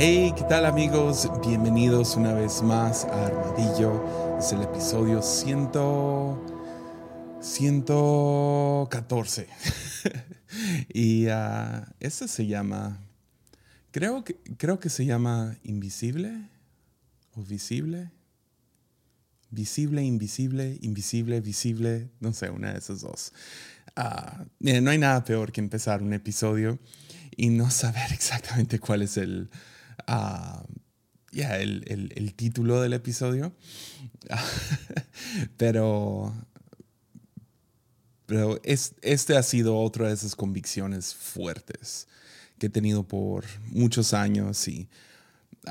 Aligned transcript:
Hey, 0.00 0.32
¿qué 0.36 0.44
tal 0.44 0.64
amigos? 0.64 1.28
Bienvenidos 1.44 2.14
una 2.14 2.32
vez 2.32 2.62
más 2.62 3.04
a 3.04 3.26
Armadillo. 3.26 4.38
Es 4.38 4.52
el 4.52 4.62
episodio 4.62 5.20
100, 5.20 5.70
114. 7.40 9.48
y 10.94 11.26
uh, 11.26 11.82
este 11.98 12.28
se 12.28 12.46
llama, 12.46 13.00
creo 13.90 14.22
que, 14.22 14.36
creo 14.56 14.78
que 14.78 14.88
se 14.88 15.04
llama 15.04 15.58
Invisible 15.64 16.48
o 17.34 17.42
Visible. 17.42 18.12
Visible, 19.50 20.04
invisible, 20.04 20.78
invisible, 20.80 21.40
visible, 21.40 22.08
no 22.20 22.32
sé, 22.32 22.50
una 22.50 22.72
de 22.72 22.78
esas 22.78 23.00
dos. 23.00 23.32
Uh, 23.96 24.44
no 24.60 24.92
hay 24.92 24.98
nada 24.98 25.24
peor 25.24 25.50
que 25.50 25.60
empezar 25.60 26.04
un 26.04 26.12
episodio 26.12 26.78
y 27.36 27.48
no 27.48 27.68
saber 27.72 28.06
exactamente 28.12 28.78
cuál 28.78 29.02
es 29.02 29.16
el, 29.16 29.50
uh, 30.08 30.66
el, 31.32 32.12
el, 32.14 32.34
título 32.34 32.80
del 32.80 32.94
episodio. 32.94 33.52
pero 35.56 36.34
pero 38.28 38.60
es, 38.62 38.94
este 39.00 39.38
ha 39.38 39.42
sido 39.42 39.78
otra 39.78 40.08
de 40.08 40.14
esas 40.14 40.36
convicciones 40.36 41.14
fuertes 41.14 42.06
que 42.58 42.66
he 42.66 42.70
tenido 42.70 43.02
por 43.02 43.46
muchos 43.70 44.12
años 44.12 44.68
y 44.68 44.86
uh, 45.66 45.70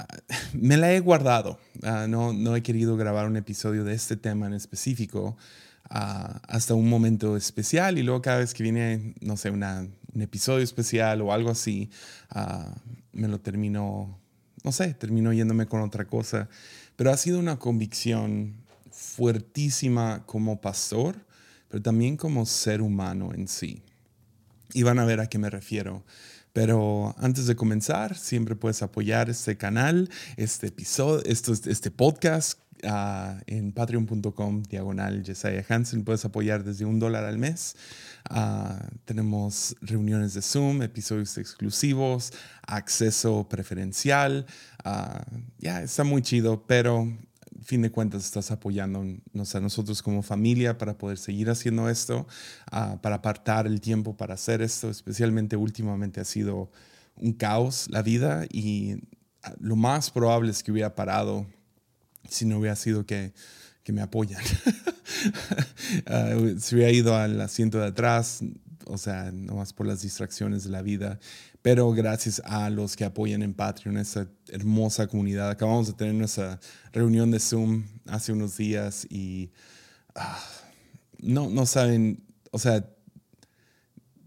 me 0.54 0.76
la 0.76 0.92
he 0.92 1.00
guardado. 1.00 1.59
Uh, 1.84 2.08
no, 2.08 2.34
no 2.34 2.56
he 2.56 2.64
querido 2.64 2.98
grabar 2.98 3.28
un 3.28 3.38
episodio 3.38 3.84
de 3.84 3.94
este 3.94 4.17
tema 4.17 4.48
en 4.48 4.54
específico 4.54 5.38
uh, 5.92 6.40
hasta 6.48 6.73
un 6.73 6.90
momento 6.90 7.38
especial 7.38 8.00
y 8.00 8.02
luego 8.02 8.23
cada 8.23 8.40
vez 8.40 8.56
que 8.56 8.64
viene, 8.64 9.14
no 9.22 9.38
sé, 9.38 9.52
una, 9.52 9.88
un 10.16 10.22
episodio 10.23 10.64
especial 10.64 11.22
o 11.22 11.34
algo 11.34 11.52
así, 11.52 11.92
me 13.12 13.28
lo 13.28 13.40
termino 13.40 14.19
no 14.68 14.73
sé, 14.73 14.94
terminó 14.94 15.32
yéndome 15.32 15.66
con 15.66 15.80
otra 15.80 16.04
cosa, 16.04 16.50
pero 16.98 17.10
ha 17.10 17.16
sido 17.16 17.40
una 17.40 17.58
convicción 17.58 18.54
fuertísima 18.92 20.24
como 20.26 20.59
pastor, 20.59 21.16
pero 21.70 21.82
también 21.82 22.18
como 22.18 22.46
ser 22.46 22.82
humano 22.82 23.32
en 23.34 23.48
sí. 23.48 23.82
Y 24.74 24.84
van 24.84 25.00
a 25.00 25.06
ver 25.06 25.22
a 25.22 25.28
qué 25.28 25.38
me 25.38 25.50
refiero. 25.50 26.04
Pero 26.58 27.13
antes 27.19 27.45
de 27.45 27.55
comenzar, 27.55 28.17
siempre 28.17 28.55
puedes 28.55 28.81
apoyar 28.81 29.30
este 29.30 29.58
canal, 29.58 30.09
este 30.38 30.69
episodio, 30.69 31.23
esto, 31.23 31.53
este 31.53 31.91
podcast 31.91 32.58
uh, 32.83 33.39
en 33.45 33.72
patreon.com 33.72 34.63
diagonal 34.63 35.22
Jesiah 35.23 35.63
Hansen. 35.69 36.03
Puedes 36.03 36.25
apoyar 36.25 36.63
desde 36.63 36.83
un 36.83 36.97
dólar 36.97 37.25
al 37.25 37.38
mes. 37.38 37.75
Uh, 38.31 38.73
tenemos 39.05 39.75
reuniones 39.81 40.33
de 40.33 40.41
Zoom, 40.41 40.81
episodios 40.81 41.38
exclusivos, 41.38 42.33
acceso 42.63 43.47
preferencial. 43.47 44.47
Uh, 44.83 45.39
ya, 45.59 45.83
está 45.83 46.03
muy 46.03 46.23
chido, 46.23 46.66
pero 46.66 47.08
fin 47.68 47.82
de 47.82 47.92
cuentas 47.92 48.23
estás 48.23 48.50
apoyándonos 48.50 49.54
a 49.54 49.60
nosotros 49.60 50.02
como 50.02 50.23
familia 50.23 50.78
para 50.78 50.98
poder 50.98 51.18
seguir 51.18 51.50
haciendo 51.50 51.90
esto, 51.90 52.26
para 53.02 53.18
apartar 53.18 53.68
el 53.68 53.82
tiempo 53.82 54.16
para 54.16 54.36
hacer 54.36 54.62
esto, 54.62 54.90
especialmente 54.90 55.58
últimamente 55.58 56.22
ha 56.22 56.24
sido 56.24 56.72
un 57.18 57.34
caos 57.34 57.88
la 57.90 58.02
vida 58.04 58.46
y 58.50 58.96
lo 59.59 59.76
más 59.76 60.12
probable 60.12 60.52
es 60.52 60.64
que 60.64 60.72
hubiera 60.72 60.96
parado 60.96 61.46
si 62.30 62.46
no 62.46 62.59
hubiera 62.59 62.78
sido 62.78 63.06
que, 63.06 63.34
que 63.84 63.92
me 63.92 64.02
apoyan. 64.02 64.42
uh, 66.08 66.58
se 66.58 66.74
hubiera 66.74 66.92
ido 66.92 67.18
al 67.18 67.42
asiento 67.42 67.80
de 67.80 67.88
atrás, 67.88 68.46
o 68.86 68.98
sea, 68.98 69.30
no 69.34 69.56
más 69.56 69.74
por 69.74 69.88
las 69.88 70.02
distracciones 70.02 70.64
de 70.64 70.70
la 70.70 70.81
vida, 70.81 71.20
pero 71.67 71.91
gracias 71.91 72.41
a 72.45 72.69
los 72.69 72.95
que 72.95 73.03
apoyan 73.03 73.41
en 73.41 73.53
Patreon, 73.53 73.97
esa 73.97 74.25
hermosa 74.47 75.05
comunidad. 75.05 75.50
Acabamos 75.50 75.88
de 75.88 75.94
tener 75.95 76.13
nuestra 76.13 76.61
reunión 76.94 77.29
de 77.29 77.41
Zoom 77.41 77.83
hace 78.05 78.31
unos 78.31 78.55
días 78.55 79.05
y 79.09 79.51
uh, 80.16 80.22
no, 81.19 81.50
no 81.50 81.66
saben, 81.66 82.23
o 82.51 82.57
sea, 82.57 82.89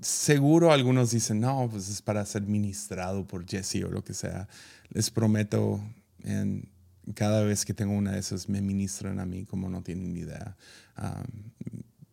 seguro 0.02 0.70
algunos 0.70 1.12
dicen, 1.12 1.40
no, 1.40 1.66
pues 1.70 1.88
es 1.88 2.02
para 2.02 2.26
ser 2.26 2.42
ministrado 2.42 3.26
por 3.26 3.48
Jesse 3.48 3.84
o 3.86 3.88
lo 3.88 4.04
que 4.04 4.12
sea. 4.12 4.46
Les 4.90 5.10
prometo, 5.10 5.82
en 6.22 6.68
cada 7.14 7.42
vez 7.42 7.64
que 7.64 7.72
tengo 7.72 7.94
una 7.94 8.12
de 8.12 8.18
esas 8.18 8.50
me 8.50 8.60
ministran 8.60 9.18
a 9.18 9.24
mí 9.24 9.46
como 9.46 9.70
no 9.70 9.82
tienen 9.82 10.12
ni 10.12 10.20
idea. 10.20 10.58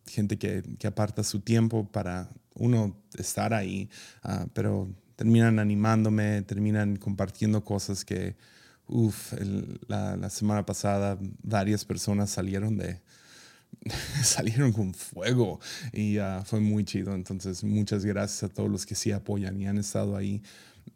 gente 0.06 0.38
que, 0.38 0.62
que, 0.78 0.86
aparta 0.86 1.22
su 1.22 1.40
tiempo 1.40 1.86
para 1.92 2.30
uno 2.54 2.96
estar 3.18 3.52
ahí, 3.52 3.90
uh, 4.24 4.48
pero 4.54 4.88
terminan 5.18 5.58
animándome, 5.58 6.42
terminan 6.42 6.94
compartiendo 6.94 7.64
cosas 7.64 8.04
que, 8.04 8.36
uff, 8.86 9.32
la, 9.88 10.16
la, 10.16 10.30
semana 10.30 10.64
pasada 10.64 11.18
varias 11.42 11.84
personas 11.84 12.30
salieron 12.30 12.78
de, 12.78 13.00
salieron 14.22 14.72
con 14.72 14.94
fuego 14.94 15.58
y 15.92 16.20
uh, 16.20 16.44
fue 16.44 16.60
muy 16.60 16.84
chido. 16.84 17.16
Entonces, 17.16 17.64
muchas 17.64 18.04
gracias 18.04 18.44
a 18.44 18.48
todos 18.48 18.70
los 18.70 18.86
que 18.86 18.94
sí 18.94 19.10
apoyan 19.10 19.60
y 19.60 19.66
han 19.66 19.78
estado 19.78 20.16
ahí 20.16 20.40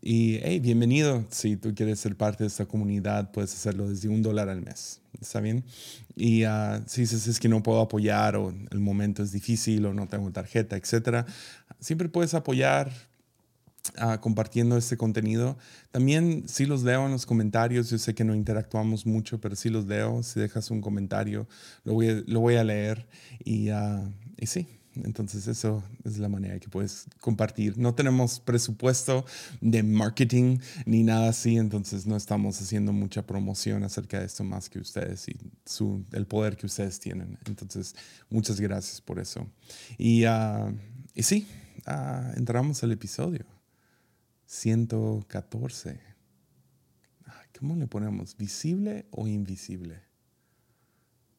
y 0.00 0.38
hey, 0.44 0.61
bienvenido. 0.61 1.25
Si 1.31 1.56
tú 1.56 1.75
quieres 1.75 1.99
ser 1.99 2.16
parte 2.16 2.44
de 2.44 2.49
esta 2.49 2.65
comunidad, 2.65 3.32
puedes 3.32 3.53
hacerlo 3.53 3.88
desde 3.88 4.09
un 4.09 4.22
dólar 4.22 4.49
al 4.49 4.62
mes. 4.62 5.00
¿Está 5.21 5.41
bien? 5.41 5.65
Y 6.15 6.47
uh, 6.47 6.81
si 6.87 7.00
dices 7.00 7.27
es 7.27 7.41
que 7.41 7.49
no 7.49 7.65
puedo 7.65 7.81
apoyar 7.81 8.37
o 8.37 8.55
el 8.71 8.78
momento 8.78 9.25
es 9.25 9.32
difícil 9.32 9.84
o 9.84 9.93
no 9.93 10.06
tengo 10.06 10.31
tarjeta, 10.31 10.77
etcétera, 10.77 11.27
siempre 11.81 12.09
puedes 12.09 12.34
apoyar 12.34 12.93
uh, 14.00 14.19
compartiendo 14.20 14.76
este 14.76 14.97
contenido. 14.97 15.56
También 15.91 16.44
si 16.47 16.66
los 16.66 16.82
leo 16.82 17.06
en 17.06 17.12
los 17.12 17.26
comentarios. 17.26 17.91
Yo 17.91 17.98
sé 17.98 18.15
que 18.15 18.25
no 18.25 18.34
interactuamos 18.34 19.06
mucho, 19.06 19.41
pero 19.41 19.56
si 19.56 19.69
los 19.69 19.87
leo. 19.87 20.22
Si 20.22 20.41
dejas 20.41 20.70
un 20.70 20.81
comentario, 20.81 21.47
lo 21.84 21.94
voy 21.94 22.09
a, 22.09 22.22
lo 22.26 22.41
voy 22.41 22.56
a 22.56 22.65
leer. 22.65 23.06
Y, 23.44 23.70
uh, 23.70 24.12
y 24.38 24.47
sí, 24.47 24.66
entonces 24.94 25.47
eso 25.47 25.82
es 26.04 26.19
la 26.19 26.28
manera 26.28 26.59
que 26.59 26.69
puedes 26.69 27.06
compartir. 27.20 27.78
No 27.78 27.94
tenemos 27.94 28.41
presupuesto 28.41 29.25
de 29.60 29.82
marketing 29.82 30.59
ni 30.84 31.03
nada 31.03 31.31
así, 31.31 31.56
entonces 31.56 32.06
no 32.06 32.16
estamos 32.16 32.60
haciendo 32.60 32.93
mucha 32.93 33.26
promoción 33.26 33.84
acerca 33.84 34.20
de 34.20 34.26
esto 34.26 34.44
más 34.44 34.69
que 34.69 34.78
ustedes 34.78 35.28
y 35.28 35.37
su, 35.64 36.04
el 36.12 36.26
poder 36.26 36.56
que 36.56 36.66
ustedes 36.66 37.00
tienen. 37.00 37.38
Entonces, 37.47 37.94
muchas 38.28 38.60
gracias 38.60 39.00
por 39.00 39.19
eso. 39.19 39.47
Y, 39.97 40.26
uh, 40.26 40.76
y 41.14 41.22
sí, 41.22 41.47
uh, 41.87 42.37
entramos 42.37 42.82
al 42.82 42.93
episodio 42.93 43.52
114. 44.53 45.99
¿Cómo 47.59 47.75
le 47.75 47.87
ponemos? 47.87 48.37
¿Visible 48.37 49.07
o 49.11 49.27
invisible? 49.27 50.03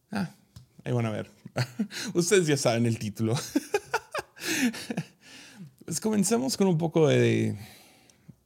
Ah, 0.10 0.36
Ahí 0.84 0.94
van 0.94 1.06
a 1.06 1.12
ver. 1.12 1.30
Ustedes 2.16 2.48
ya 2.48 2.58
saben 2.58 2.88
el 2.88 2.98
título. 2.98 3.36
pues 5.86 6.02
comencemos 6.02 6.58
con 6.58 6.68
un 6.68 6.80
poco 6.80 7.08
de 7.08 7.56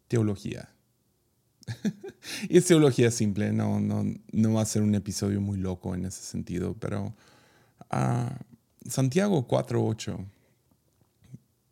teología. 0.09 0.67
y 2.49 2.57
es 2.57 2.65
teología 2.65 3.09
simple, 3.09 3.53
no, 3.53 3.79
no, 3.79 4.03
no 4.33 4.53
va 4.53 4.63
a 4.63 4.65
ser 4.65 4.81
un 4.81 4.95
episodio 4.95 5.39
muy 5.39 5.57
loco 5.57 5.95
en 5.95 6.05
ese 6.05 6.23
sentido, 6.23 6.75
pero 6.77 7.15
uh, 7.93 8.89
Santiago 8.89 9.47
4.8 9.47 10.25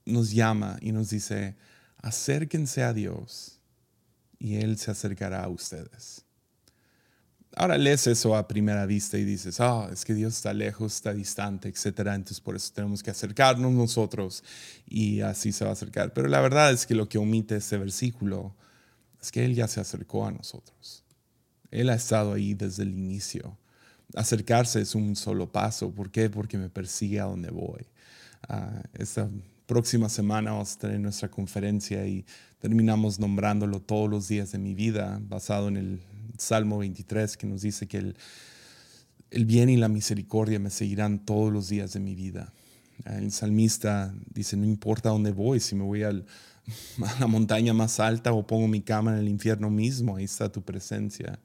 nos 0.06 0.32
llama 0.32 0.78
y 0.82 0.94
nos 0.94 1.10
dice, 1.10 1.58
acérquense 2.06 2.84
a 2.84 2.94
Dios 2.94 3.60
y 4.38 4.58
Él 4.58 4.78
se 4.78 4.92
acercará 4.92 5.44
a 5.44 5.50
ustedes. 5.50 6.24
Ahora 7.56 7.80
lees 7.80 8.06
eso 8.06 8.36
a 8.36 8.48
primera 8.48 8.86
vista 8.86 9.18
y 9.18 9.24
dices, 9.24 9.60
ah, 9.60 9.90
es 9.92 10.06
que 10.06 10.14
Dios 10.14 10.36
está 10.36 10.54
lejos, 10.54 10.94
está 10.94 11.14
distante, 11.14 11.68
etc. 11.68 11.86
Entonces 12.14 12.42
por 12.42 12.56
eso 12.56 12.72
tenemos 12.74 13.02
que 13.02 13.10
acercarnos 13.10 13.72
nosotros 13.72 14.44
y 14.86 15.22
así 15.22 15.52
se 15.52 15.64
va 15.64 15.72
a 15.72 15.74
acercar. 15.74 16.14
Pero 16.14 16.28
la 16.28 16.42
verdad 16.42 16.72
es 16.72 16.86
que 16.86 16.94
lo 16.94 17.10
que 17.10 17.18
omite 17.18 17.56
ese 17.56 17.78
versículo 17.78 18.56
es 19.20 19.32
que 19.32 19.44
Él 19.44 19.56
ya 19.56 19.68
se 19.68 19.80
acercó 19.80 20.28
a 20.28 20.32
nosotros. 20.32 21.04
Él 21.72 21.90
ha 21.90 21.96
estado 21.96 22.34
ahí 22.34 22.54
desde 22.54 22.84
el 22.84 22.94
inicio. 22.94 23.58
Acercarse 24.16 24.80
es 24.80 24.94
un 24.94 25.16
solo 25.16 25.52
paso. 25.52 25.90
¿Por 25.92 26.12
qué? 26.12 26.30
Porque 26.30 26.60
me 26.60 26.70
persigue 26.70 27.20
a 27.20 27.24
donde 27.24 27.50
voy. 27.50 27.88
Uh, 28.48 28.82
esta 28.94 29.28
próxima 29.66 30.10
semana 30.10 30.52
vamos 30.52 30.76
a 30.76 30.80
tener 30.80 31.00
nuestra 31.00 31.30
conferencia 31.30 32.06
y 32.06 32.26
terminamos 32.60 33.20
nombrándolo 33.20 33.82
todos 33.82 34.10
los 34.10 34.28
días 34.28 34.52
de 34.52 34.60
mi 34.60 34.74
vida 34.74 35.20
basado 35.24 35.68
en 35.68 35.78
el 35.78 36.02
Salmo 36.38 36.80
23 36.80 37.38
que 37.38 37.48
nos 37.48 37.62
dice 37.62 37.88
que 37.88 37.98
el, 37.98 38.18
el 39.32 39.46
bien 39.46 39.70
y 39.70 39.78
la 39.78 39.88
misericordia 39.88 40.60
me 40.60 40.70
seguirán 40.70 41.20
todos 41.20 41.52
los 41.52 41.70
días 41.70 41.94
de 41.94 42.00
mi 42.00 42.16
vida. 42.16 42.54
El 43.06 43.32
salmista 43.32 44.14
dice, 44.34 44.56
no 44.56 44.66
importa 44.66 45.10
dónde 45.10 45.32
voy, 45.32 45.60
si 45.60 45.76
me 45.76 45.84
voy 45.84 46.04
al, 46.04 46.26
a 47.06 47.20
la 47.20 47.28
montaña 47.28 47.74
más 47.74 48.00
alta 48.00 48.34
o 48.34 48.46
pongo 48.46 48.68
mi 48.68 48.82
cama 48.82 49.14
en 49.14 49.20
el 49.20 49.28
infierno 49.28 49.70
mismo, 49.70 50.16
ahí 50.16 50.26
está 50.26 50.52
tu 50.52 50.62
presencia. 50.62 51.40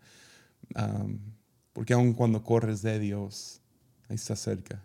porque 1.72 1.94
aun 1.94 2.12
cuando 2.12 2.42
corres 2.42 2.82
de 2.82 2.98
Dios, 2.98 3.60
ahí 4.08 4.16
está 4.16 4.36
cerca. 4.36 4.82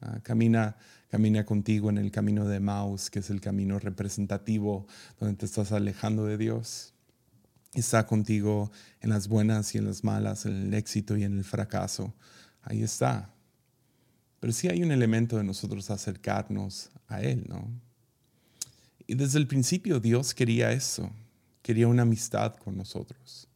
Ah, 0.00 0.20
camina, 0.22 0.76
camina 1.08 1.44
contigo 1.44 1.90
en 1.90 1.98
el 1.98 2.10
camino 2.10 2.46
de 2.46 2.60
Maus, 2.60 3.10
que 3.10 3.20
es 3.20 3.30
el 3.30 3.40
camino 3.40 3.78
representativo 3.78 4.86
donde 5.18 5.36
te 5.36 5.46
estás 5.46 5.72
alejando 5.72 6.24
de 6.24 6.38
Dios. 6.38 6.92
está 7.72 8.06
contigo 8.06 8.70
en 9.00 9.10
las 9.10 9.26
buenas 9.28 9.74
y 9.74 9.78
en 9.78 9.86
las 9.86 10.04
malas, 10.04 10.46
en 10.46 10.54
el 10.54 10.74
éxito 10.74 11.16
y 11.16 11.24
en 11.24 11.36
el 11.36 11.44
fracaso. 11.44 12.14
Ahí 12.62 12.82
está. 12.82 13.34
Pero 14.38 14.52
sí 14.52 14.68
hay 14.68 14.82
un 14.82 14.92
elemento 14.92 15.36
de 15.36 15.44
nosotros 15.44 15.90
acercarnos 15.90 16.90
a 17.08 17.20
Él, 17.20 17.44
¿no? 17.48 17.68
Y 19.06 19.14
desde 19.14 19.38
el 19.38 19.46
principio 19.46 20.00
Dios 20.00 20.34
quería 20.34 20.72
eso, 20.72 21.10
quería 21.62 21.88
una 21.88 22.02
amistad 22.02 22.54
con 22.56 22.76
nosotros. 22.76 23.48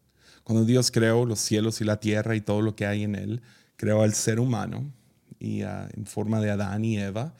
Cuando 0.44 0.64
Dios 0.64 0.90
creó 0.90 1.26
los 1.26 1.40
cielos 1.40 1.80
y 1.80 1.84
la 1.84 2.00
tierra 2.00 2.36
y 2.36 2.40
todo 2.40 2.62
lo 2.62 2.74
que 2.74 2.86
hay 2.86 3.04
en 3.04 3.14
Él, 3.14 3.42
creó 3.76 4.02
al 4.02 4.14
ser 4.14 4.40
humano 4.40 4.92
y, 5.38 5.62
ah, 5.62 5.88
en 5.94 6.06
forma 6.06 6.40
de 6.40 6.50
Adán 6.50 6.84
y 6.84 6.98
Eva. 6.98 7.34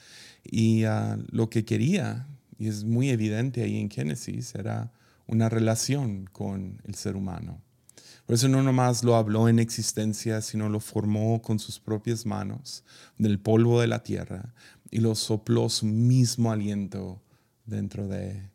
Y 0.44 0.84
ah, 0.84 1.18
lo 1.30 1.50
que 1.50 1.64
quería, 1.64 2.26
y 2.58 2.68
es 2.68 2.84
muy 2.84 3.10
evidente 3.10 3.62
ahí 3.62 3.78
en 3.78 3.90
Génesis, 3.90 4.54
era 4.54 4.92
una 5.26 5.48
relación 5.48 6.26
con 6.32 6.80
el 6.84 6.94
ser 6.94 7.16
humano. 7.16 7.60
Por 8.26 8.34
eso 8.34 8.48
no 8.48 8.62
nomás 8.62 9.04
lo 9.04 9.16
habló 9.16 9.48
en 9.48 9.58
existencia, 9.58 10.42
sino 10.42 10.68
lo 10.68 10.80
formó 10.80 11.40
con 11.40 11.58
sus 11.58 11.80
propias 11.80 12.26
manos 12.26 12.84
del 13.16 13.38
polvo 13.38 13.80
de 13.80 13.86
la 13.86 14.02
tierra 14.02 14.52
y 14.90 14.98
lo 14.98 15.14
sopló 15.14 15.68
su 15.68 15.86
mismo 15.86 16.52
aliento 16.52 17.22
dentro 17.64 18.06
de, 18.06 18.50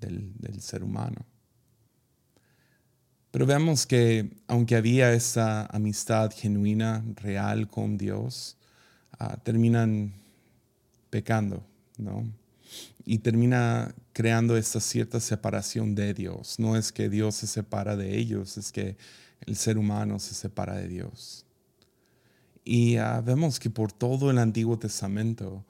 del, 0.00 0.60
ser 0.60 0.82
humano. 0.82 1.24
Pero 3.30 3.46
vemos 3.46 3.86
que 3.86 4.42
aunque 4.46 4.76
había 4.76 5.12
esa 5.12 5.66
amistad 5.66 6.32
genuina, 6.34 7.04
real 7.16 7.68
con 7.68 7.96
Dios, 7.96 8.58
ah, 9.22 9.36
terminan 9.42 10.12
pecando, 11.10 11.62
¿no? 11.98 12.24
y 13.04 13.18
termina 13.18 13.94
creando 14.12 14.56
esta 14.56 14.80
cierta 14.80 15.20
separación 15.20 15.94
de 15.94 16.14
Dios. 16.14 16.58
No 16.58 16.76
es 16.76 16.92
que 16.92 17.08
Dios 17.08 17.36
se 17.36 17.46
separa 17.46 17.96
de 17.96 18.16
ellos, 18.18 18.56
es 18.56 18.72
que 18.72 18.96
el 19.46 19.56
ser 19.56 19.78
humano 19.78 20.18
se 20.18 20.34
separa 20.34 20.76
de 20.76 20.88
Dios. 20.88 21.44
Y 22.64 22.96
ah, 22.96 23.20
vemos 23.20 23.58
que 23.58 23.70
por 23.70 23.92
todo 23.92 24.30
el 24.30 24.38
Antiguo 24.38 24.78
Testamento 24.78 25.64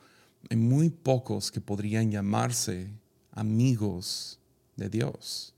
hay 0.50 0.56
muy 0.56 0.90
pocos 0.90 1.50
que 1.50 1.60
podrían 1.60 2.10
llamarse 2.10 2.90
amigos 3.30 4.38
de 4.76 4.90
Dios. 4.90 5.54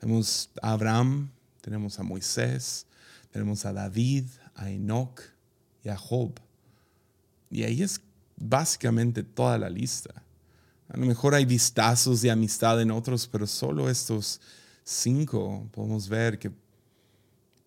Tenemos 0.00 0.50
a 0.62 0.72
Abraham, 0.72 1.30
tenemos 1.60 1.98
a 1.98 2.02
Moisés, 2.02 2.86
tenemos 3.30 3.64
a 3.64 3.72
David, 3.72 4.24
a 4.54 4.70
Enoch 4.70 5.20
y 5.84 5.90
a 5.90 5.96
Job. 5.96 6.40
Y 7.50 7.62
ahí 7.64 7.82
es 7.82 8.00
básicamente 8.36 9.22
toda 9.22 9.58
la 9.58 9.68
lista. 9.68 10.22
A 10.88 10.96
lo 10.96 11.06
mejor 11.06 11.34
hay 11.34 11.44
vistazos 11.44 12.22
de 12.22 12.30
amistad 12.30 12.80
en 12.80 12.90
otros, 12.90 13.26
pero 13.26 13.46
solo 13.46 13.90
estos 13.90 14.40
cinco 14.84 15.68
podemos 15.72 16.08
ver 16.08 16.38
que 16.38 16.50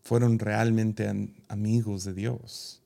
fueron 0.01 0.39
realmente 0.39 1.07
amigos 1.48 2.04
de 2.04 2.13
Dios. 2.13 2.81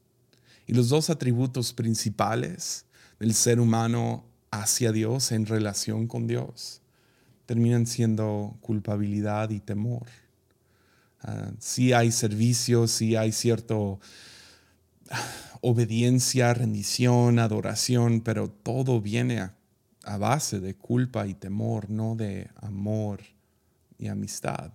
Y 0.68 0.74
los 0.74 0.90
dos 0.90 1.10
atributos 1.10 1.74
principales 1.74 2.86
del 3.20 3.34
ser 3.34 3.60
humano 3.60 4.26
hacia 4.52 4.92
Dios 4.92 5.32
en 5.32 5.46
relación 5.46 6.08
con 6.08 6.28
Dios 6.28 6.82
terminan 7.46 7.86
siendo 7.86 8.58
culpabilidad 8.62 9.52
y 9.52 9.60
temor. 9.60 10.08
Ah, 11.22 11.52
si 11.60 11.94
hay 11.94 12.12
servicio, 12.12 12.88
si 12.88 13.16
hay 13.16 13.32
cierto 13.32 14.00
obediencia, 15.68 16.54
rendición, 16.54 17.40
adoración, 17.40 18.22
pero 18.22 18.50
todo 18.52 19.02
viene 19.02 19.50
a 20.04 20.18
base 20.18 20.60
de 20.60 20.76
culpa 20.76 21.26
y 21.26 21.34
temor, 21.34 21.90
no 21.90 22.16
de 22.16 22.52
amor 22.62 23.22
y 23.98 24.08
amistad. 24.08 24.72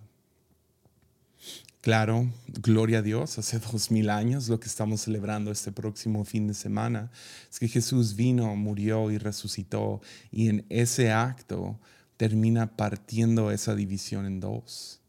Claro, 1.79 2.29
gloria 2.47 2.99
a 2.99 3.01
Dios, 3.01 3.39
hace 3.39 3.57
dos 3.71 3.89
mil 3.89 4.09
años 4.09 4.49
lo 4.49 4.59
que 4.59 4.67
estamos 4.67 4.99
celebrando 5.01 5.49
este 5.49 5.71
próximo 5.71 6.25
fin 6.25 6.47
de 6.47 6.53
semana 6.53 7.09
es 7.49 7.57
que 7.57 7.69
Jesús 7.69 8.17
vino, 8.17 8.53
murió 8.57 9.11
y 9.11 9.17
resucitó 9.17 10.01
y 10.29 10.49
en 10.49 10.65
ese 10.67 11.13
acto 11.13 11.79
termina 12.17 12.75
partiendo 12.75 13.49
esa 13.49 13.75
división 13.75 14.25
en 14.25 14.41
dos. 14.41 15.00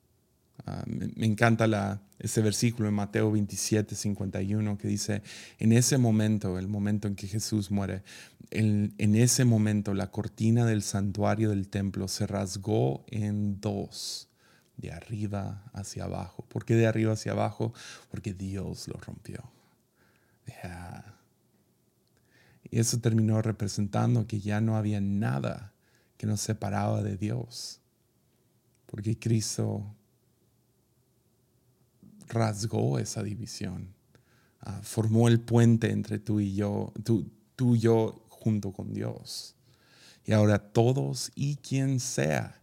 Ah, 0.66 0.84
me, 0.86 1.26
encanta 1.26 2.00
ese 2.18 2.40
versículo 2.40 2.88
en 2.88 2.94
Mateo 2.94 3.32
27, 3.32 3.94
51 3.94 4.78
que 4.78 4.88
dice, 4.88 5.22
en 5.58 5.72
ese 5.72 5.98
momento, 5.98 6.58
el 6.58 6.68
momento 6.68 7.08
en 7.08 7.16
que 7.16 7.26
Jesús 7.26 7.70
muere, 7.70 8.02
en 8.50 9.14
ese 9.14 9.44
momento 9.44 9.94
la 9.94 10.10
cortina 10.10 10.64
del 10.66 10.82
santuario 10.82 11.50
del 11.50 11.68
templo 11.68 12.06
se 12.06 12.26
rasgó 12.26 13.04
en 13.08 13.60
dos, 13.60 14.28
de 14.76 14.92
arriba 14.92 15.70
hacia 15.72 16.04
abajo. 16.04 16.44
¿Por 16.48 16.64
qué 16.64 16.74
de 16.74 16.86
arriba 16.86 17.12
hacia 17.12 17.32
abajo? 17.32 17.72
Porque 18.10 18.34
Dios 18.34 18.88
lo 18.88 18.94
rompió. 18.94 19.50
Y 22.70 22.78
eso 22.78 22.98
terminó 23.00 23.42
representando 23.42 24.26
que 24.26 24.40
ya 24.40 24.60
no 24.60 24.76
había 24.76 25.00
nada 25.00 25.72
que 26.16 26.26
nos 26.26 26.40
separaba 26.40 27.02
de 27.02 27.16
Dios. 27.16 27.80
Porque 28.86 29.18
Cristo 29.18 29.94
rasgó 32.28 32.98
esa 32.98 33.22
división, 33.22 33.94
ah, 34.60 34.80
formó 34.82 35.28
el 35.28 35.40
puente 35.40 35.90
entre 35.90 36.18
tú 36.18 36.40
y 36.40 36.54
yo, 36.54 36.92
tú, 37.04 37.30
tú 37.56 37.76
y 37.76 37.80
yo 37.80 38.24
junto 38.28 38.72
con 38.72 38.92
Dios. 38.92 39.54
Y 40.24 40.32
ahora 40.32 40.58
todos 40.58 41.32
y 41.34 41.56
quien 41.56 41.98
sea 42.00 42.62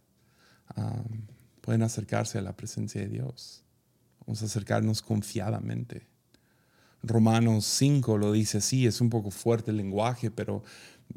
pueden 1.60 1.82
acercarse 1.82 2.38
a 2.38 2.42
la 2.42 2.56
presencia 2.56 3.00
de 3.00 3.08
Dios. 3.08 3.64
Vamos 4.20 4.42
a 4.42 4.46
acercarnos 4.46 5.02
confiadamente. 5.02 6.06
Romanos 7.02 7.64
5 7.66 8.18
lo 8.18 8.32
dice 8.32 8.58
así, 8.58 8.86
es 8.86 9.00
un 9.00 9.10
poco 9.10 9.30
fuerte 9.30 9.70
el 9.70 9.78
lenguaje, 9.78 10.30
pero, 10.30 10.62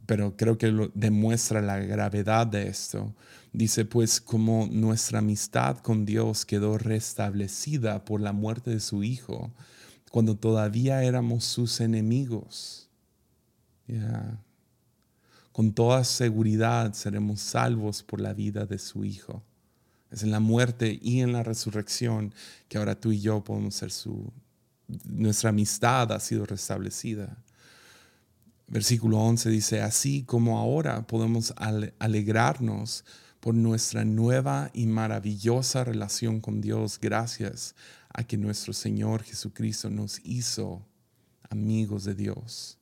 pero 0.06 0.36
creo 0.36 0.58
que 0.58 0.72
lo 0.72 0.92
demuestra 0.94 1.62
la 1.62 1.78
gravedad 1.78 2.48
de 2.48 2.68
esto. 2.68 3.14
Dice, 3.52 3.86
pues 3.86 4.20
como 4.20 4.68
nuestra 4.72 5.20
amistad 5.20 5.78
con 5.78 6.06
Dios 6.06 6.46
quedó 6.46 6.78
restablecida 6.78 8.04
por 8.04 8.20
la 8.20 8.34
muerte 8.34 8.72
de 8.72 8.80
su 8.80 9.04
Hijo, 9.04 9.52
cuando 10.12 10.36
todavía 10.36 11.04
éramos 11.04 11.44
sus 11.46 11.80
enemigos. 11.80 12.90
Con 15.52 15.74
toda 15.74 16.04
seguridad 16.04 16.94
seremos 16.94 17.42
salvos 17.42 18.02
por 18.02 18.20
la 18.20 18.34
vida 18.34 18.66
de 18.66 18.80
su 18.80 19.06
Hijo. 19.06 19.44
Es 20.10 20.24
en 20.24 20.32
la 20.32 20.40
muerte 20.40 21.00
y 21.02 21.22
en 21.22 21.34
la 21.34 21.44
resurrección 21.44 22.34
que 22.68 22.78
ahora 22.78 23.00
tú 23.00 23.12
y 23.12 23.20
yo 23.20 23.44
podemos 23.44 23.76
ser 23.76 23.92
su... 23.92 24.32
Nuestra 25.06 25.50
amistad 25.50 26.12
ha 26.12 26.20
sido 26.20 26.46
restablecida. 26.46 27.38
Versículo 28.74 29.20
11 29.20 29.52
dice, 29.52 29.82
así 29.84 30.24
como 30.24 30.58
ahora 30.58 31.06
podemos 31.06 31.54
alegrarnos 32.00 33.06
por 33.40 33.54
nuestra 33.54 34.04
nueva 34.04 34.72
y 34.74 34.88
maravillosa 34.88 35.84
relación 35.84 36.42
con 36.42 36.60
Dios 36.60 36.98
gracias 37.00 37.76
a 38.10 38.24
que 38.24 38.36
nuestro 38.36 38.74
Señor 38.74 39.22
Jesucristo 39.22 39.92
nos 39.92 40.20
hizo 40.24 40.84
amigos 41.52 42.04
de 42.04 42.16
Dios. 42.16 42.80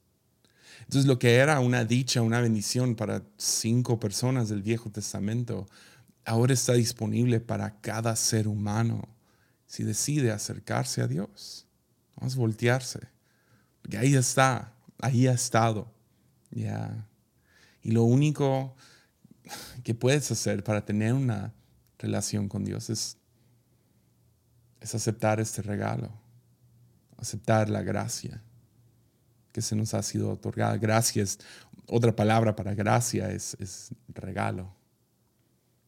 Entonces 0.79 1.07
lo 1.07 1.19
que 1.19 1.35
era 1.35 1.59
una 1.59 1.83
dicha, 1.83 2.21
una 2.21 2.39
bendición 2.39 2.95
para 2.95 3.23
cinco 3.35 3.99
personas 3.99 4.47
del 4.47 4.61
Viejo 4.61 4.89
Testamento, 4.91 5.67
ahora 6.23 6.53
está 6.53 6.71
disponible 6.71 7.41
para 7.41 7.81
cada 7.81 8.15
ser 8.15 8.47
humano 8.47 9.09
si 9.65 9.83
decide 9.83 10.31
acercarse 10.31 11.01
a 11.01 11.07
Dios. 11.07 11.67
Vamos 12.15 12.35
a 12.35 12.39
voltearse. 12.39 13.09
Porque 13.81 13.97
ahí 13.97 14.15
está, 14.15 14.73
ahí 15.01 15.27
ha 15.27 15.33
estado. 15.33 15.91
Ya. 16.51 17.07
Y 17.83 17.91
lo 17.91 18.03
único 18.03 18.75
que 19.83 19.93
puedes 19.93 20.31
hacer 20.31 20.63
para 20.63 20.85
tener 20.85 21.13
una 21.13 21.53
relación 21.97 22.47
con 22.47 22.63
Dios 22.63 22.89
es, 22.89 23.17
es 24.79 24.95
aceptar 24.95 25.39
este 25.39 25.61
regalo, 25.61 26.11
aceptar 27.17 27.69
la 27.69 27.81
gracia 27.81 28.41
que 29.51 29.61
se 29.61 29.75
nos 29.75 29.93
ha 29.93 30.03
sido 30.03 30.31
otorgada. 30.31 30.77
Gracia 30.77 31.23
es, 31.23 31.39
otra 31.87 32.15
palabra 32.15 32.55
para 32.55 32.73
gracia 32.73 33.31
es, 33.31 33.55
es 33.59 33.89
regalo, 34.07 34.73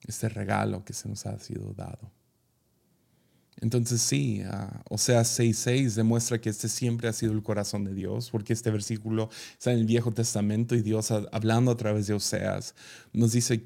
este 0.05 0.29
regalo 0.29 0.83
que 0.83 0.93
se 0.93 1.07
nos 1.07 1.25
ha 1.25 1.39
sido 1.39 1.73
dado. 1.73 2.11
Entonces 3.61 4.01
sí, 4.01 4.41
uh, 4.43 4.93
Oseas 4.93 5.39
6.6 5.39 5.93
demuestra 5.93 6.41
que 6.41 6.49
este 6.49 6.67
siempre 6.67 7.07
ha 7.07 7.13
sido 7.13 7.33
el 7.33 7.43
corazón 7.43 7.83
de 7.83 7.93
Dios, 7.93 8.29
porque 8.29 8.53
este 8.53 8.71
versículo 8.71 9.29
está 9.53 9.71
en 9.71 9.79
el 9.79 9.85
Viejo 9.85 10.11
Testamento 10.11 10.75
y 10.75 10.81
Dios 10.81 11.11
hablando 11.11 11.71
a 11.71 11.77
través 11.77 12.07
de 12.07 12.13
Oseas 12.13 12.75
nos 13.13 13.31
dice, 13.33 13.63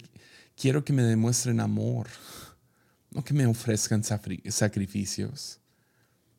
quiero 0.55 0.83
que 0.83 0.93
me 0.93 1.03
demuestren 1.03 1.59
amor, 1.59 2.07
no 3.11 3.23
que 3.23 3.33
me 3.33 3.45
ofrezcan 3.45 4.03
sacrificios, 4.03 5.59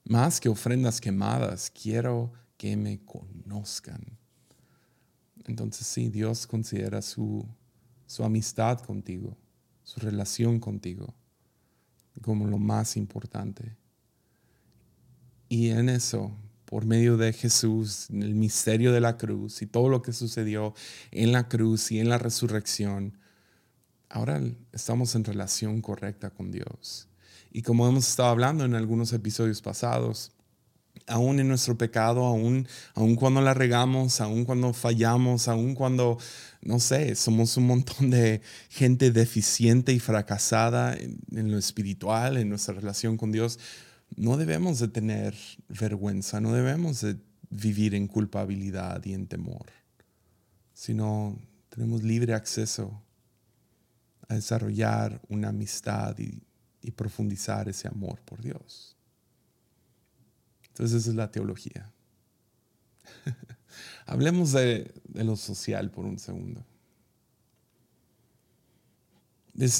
más 0.04 0.40
que 0.40 0.48
ofrendas 0.48 1.00
quemadas, 1.00 1.70
quiero 1.70 2.32
que 2.56 2.76
me 2.76 3.00
conozcan. 3.04 4.18
Entonces 5.46 5.86
sí, 5.86 6.10
Dios 6.10 6.46
considera 6.46 7.00
su, 7.00 7.46
su 8.06 8.22
amistad 8.24 8.80
contigo, 8.80 9.36
su 9.82 10.00
relación 10.00 10.60
contigo 10.60 11.14
como 12.22 12.46
lo 12.46 12.58
más 12.58 12.96
importante. 12.96 13.76
Y 15.48 15.70
en 15.70 15.88
eso, 15.88 16.32
por 16.64 16.84
medio 16.84 17.16
de 17.16 17.32
Jesús, 17.32 18.08
el 18.10 18.34
misterio 18.34 18.92
de 18.92 19.00
la 19.00 19.16
cruz 19.16 19.62
y 19.62 19.66
todo 19.66 19.88
lo 19.88 20.02
que 20.02 20.12
sucedió 20.12 20.74
en 21.10 21.32
la 21.32 21.48
cruz 21.48 21.90
y 21.90 22.00
en 22.00 22.08
la 22.08 22.18
resurrección, 22.18 23.18
ahora 24.10 24.40
estamos 24.72 25.14
en 25.14 25.24
relación 25.24 25.80
correcta 25.80 26.30
con 26.30 26.50
Dios. 26.50 27.08
Y 27.50 27.62
como 27.62 27.88
hemos 27.88 28.08
estado 28.08 28.28
hablando 28.28 28.64
en 28.64 28.74
algunos 28.74 29.12
episodios 29.12 29.62
pasados, 29.62 30.32
aún 31.08 31.40
en 31.40 31.48
nuestro 31.48 31.76
pecado, 31.76 32.24
aún, 32.24 32.68
aún 32.94 33.16
cuando 33.16 33.40
la 33.40 33.54
regamos, 33.54 34.20
aún 34.20 34.44
cuando 34.44 34.72
fallamos, 34.72 35.48
aún 35.48 35.74
cuando, 35.74 36.18
no 36.62 36.78
sé, 36.78 37.14
somos 37.14 37.56
un 37.56 37.66
montón 37.66 38.10
de 38.10 38.42
gente 38.68 39.10
deficiente 39.10 39.92
y 39.92 39.98
fracasada 39.98 40.96
en, 40.96 41.50
lo 41.50 41.58
espiritual, 41.58 42.36
en 42.36 42.48
nuestra 42.48 42.74
relación 42.74 43.16
con 43.16 43.32
Dios, 43.32 43.58
no 44.16 44.36
debemos 44.36 44.78
de 44.78 44.88
tener 44.88 45.34
vergüenza, 45.68 46.40
no 46.40 46.52
debemos 46.52 47.00
de 47.00 47.16
vivir 47.50 47.94
en 47.94 48.06
culpabilidad 48.06 49.04
y 49.04 49.14
en 49.14 49.26
temor, 49.26 49.66
sino 50.74 51.38
tenemos 51.68 52.02
libre 52.02 52.34
acceso 52.34 53.02
a 54.28 54.34
desarrollar 54.34 55.20
una 55.28 55.48
amistad 55.48 56.16
y 56.18 56.90
profundizar 56.90 57.68
ese 57.68 57.88
amor 57.88 58.20
por 58.22 58.42
Dios. 58.42 58.97
Entonces 60.78 61.00
esa 61.00 61.10
es 61.10 61.16
la 61.16 61.28
teología. 61.32 61.92
Hablemos 64.06 64.52
de, 64.52 64.94
lo 65.12 65.34
social 65.34 65.90
por 65.90 66.04
un 66.04 66.20
segundo. 66.20 66.64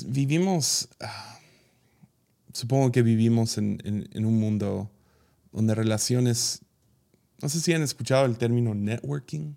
vivimos, 0.09 0.89
ah, 0.99 1.39
supongo 2.53 2.91
que 2.91 3.03
vivimos 3.03 3.59
en 3.59 4.25
un 4.27 4.41
mundo 4.41 4.91
donde 5.53 5.77
relaciones, 5.77 6.63
no 7.41 7.49
sé 7.49 7.61
si 7.61 7.73
han 7.73 7.83
escuchado 7.83 8.27
el 8.27 8.37
término 8.37 8.75
networking. 8.75 9.55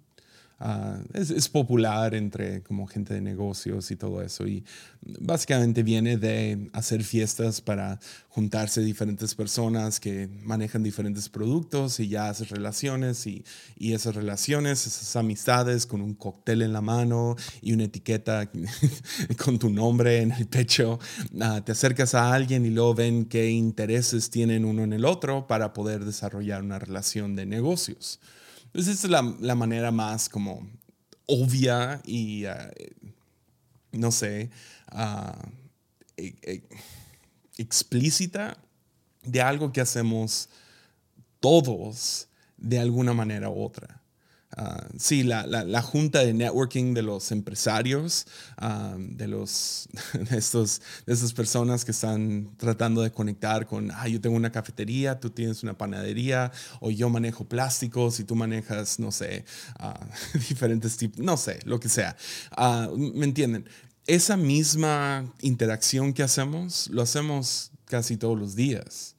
Uh, 0.64 1.02
es, 1.16 1.50
popular 1.50 2.14
entre 2.14 2.62
como 2.62 2.86
gente 2.86 3.16
de 3.16 3.22
negocios 3.22 3.90
y 3.90 3.96
todo 3.96 4.22
eso 4.22 4.46
y 4.46 4.64
básicamente 5.02 5.82
viene 5.82 6.18
de 6.18 6.70
hacer 6.74 7.04
fiestas 7.04 7.62
para 7.62 8.00
juntarse 8.30 8.82
diferentes 8.82 9.34
personas 9.34 10.00
que 10.00 10.30
manejan 10.44 10.84
diferentes 10.84 11.30
productos 11.30 12.00
y 12.00 12.10
ya 12.10 12.30
haces 12.30 12.50
relaciones 12.50 13.26
y, 13.26 13.44
y 13.76 13.94
esas 13.94 14.14
relaciones, 14.14 14.86
esas 14.86 15.16
amistades 15.16 15.88
con 15.88 16.00
un 16.00 16.14
cóctel 16.14 16.62
en 16.62 16.74
la 16.74 16.82
mano 16.82 17.36
y 17.64 17.74
una 17.74 17.86
etiqueta 17.86 18.48
con 19.44 19.58
tu 19.58 19.72
nombre 19.72 20.22
en 20.22 20.32
el 20.32 20.46
pecho, 20.46 21.00
uh, 21.34 21.62
te 21.62 21.72
acercas 21.72 22.14
a 22.14 22.32
alguien 22.32 22.68
y 22.68 22.70
luego 22.70 22.94
ven 22.94 23.26
qué 23.26 23.50
intereses 23.50 24.30
tienen 24.30 24.66
uno 24.66 24.84
en 24.84 24.94
el 24.94 25.06
otro 25.06 25.48
para 25.48 25.74
poder 25.74 26.06
desarrollar 26.06 26.62
una 26.62 26.78
relación 26.78 27.36
de 27.36 27.48
negocios. 27.48 28.20
Entonces, 28.74 29.00
esa 29.00 29.08
es 29.08 29.12
la, 29.12 29.36
la 29.42 29.56
manera 29.56 29.92
más 29.92 30.30
como 30.30 30.66
obvia 31.26 32.02
y, 32.06 32.46
uh, 32.46 32.72
no 33.92 34.12
sé, 34.12 34.50
uh, 34.94 35.50
e, 36.16 36.36
e, 36.42 36.64
explícita 37.58 38.58
de 39.24 39.42
algo 39.42 39.74
que 39.74 39.82
hacemos 39.82 40.50
todos 41.40 42.30
de 42.58 42.80
alguna 42.80 43.14
manera 43.14 43.50
u 43.50 43.62
otra. 43.62 44.01
Uh, 44.58 44.98
sí, 44.98 45.24
la, 45.24 45.46
la, 45.46 45.82
junta 45.82 46.20
de 46.26 46.34
networking 46.34 46.94
de 46.94 47.02
los 47.02 47.32
empresarios, 47.32 48.28
uh, 48.62 48.98
de, 48.98 49.28
los, 49.28 49.88
de, 50.30 50.38
estos, 50.38 50.82
de 51.06 51.14
estas 51.14 51.32
personas 51.32 51.86
que 51.86 51.92
están 51.92 52.50
tratando 52.58 53.02
de 53.02 53.12
conectar 53.12 53.66
con, 53.66 53.92
ah, 53.92 54.10
yo 54.10 54.20
tengo 54.20 54.36
una 54.36 54.52
cafetería, 54.52 55.22
tú 55.22 55.30
tienes 55.30 55.64
una 55.64 55.78
panadería, 55.78 56.52
o 56.82 56.92
yo 56.92 57.10
manejo 57.10 57.46
plásticos 57.46 58.20
y 58.20 58.26
tú 58.26 58.36
manejas, 58.36 59.00
no 59.00 59.14
sé, 59.14 59.46
uh, 59.80 60.38
diferentes 60.50 60.98
tipos, 60.98 61.20
no 61.20 61.38
sé, 61.38 61.60
lo 61.64 61.80
que 61.80 61.88
sea. 61.88 62.18
¿Me 62.98 63.26
entienden? 63.26 63.70
Esa 64.06 64.36
misma 64.36 65.34
interacción 65.40 66.12
que 66.12 66.24
hacemos, 66.24 66.90
lo 66.90 67.02
hacemos 67.02 67.72
casi 67.86 68.18
todos 68.18 68.38
los 68.38 68.56
días. 68.56 69.16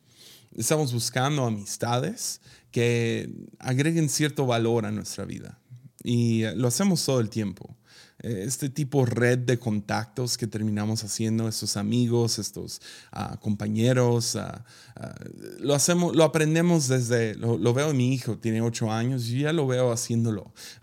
Estamos 0.55 0.93
buscando 0.93 1.47
amistades 1.47 2.43
que 2.73 3.31
agreguen 3.59 4.09
cierto 4.09 4.47
valor 4.47 4.87
a 4.87 4.91
nuestra 4.91 5.25
vida. 5.25 5.59
Y 6.03 6.43
eh, 6.43 6.57
lo 6.57 6.69
hacemos 6.69 7.05
todo 7.05 7.21
el 7.21 7.31
tiempo. 7.31 7.77
Eh, 8.23 8.45
este 8.47 8.69
tipo 8.71 9.05
red 9.05 9.39
de 9.39 9.59
contactos 9.59 10.39
que 10.39 10.47
terminamos 10.47 11.03
haciendo, 11.05 11.49
estos 11.49 11.77
amigos, 11.77 12.39
estos 12.39 12.81
uh, 13.13 13.37
compañeros, 13.39 14.37
uh, 14.37 14.39
uh, 14.39 15.61
lo 15.61 15.75
hacemos, 15.75 16.15
lo 16.15 16.23
aprendemos 16.23 16.89
desde, 16.89 17.35
lo, 17.35 17.75
veo 17.75 17.91
en 17.91 17.97
mi 17.97 18.15
hijo, 18.15 18.39
tiene 18.39 18.63
ocho 18.63 18.93
años, 18.93 19.27
yo 19.27 19.41
ya 19.41 19.53
lo 19.53 19.67
veo 19.67 19.93
haciéndolo 19.93 20.53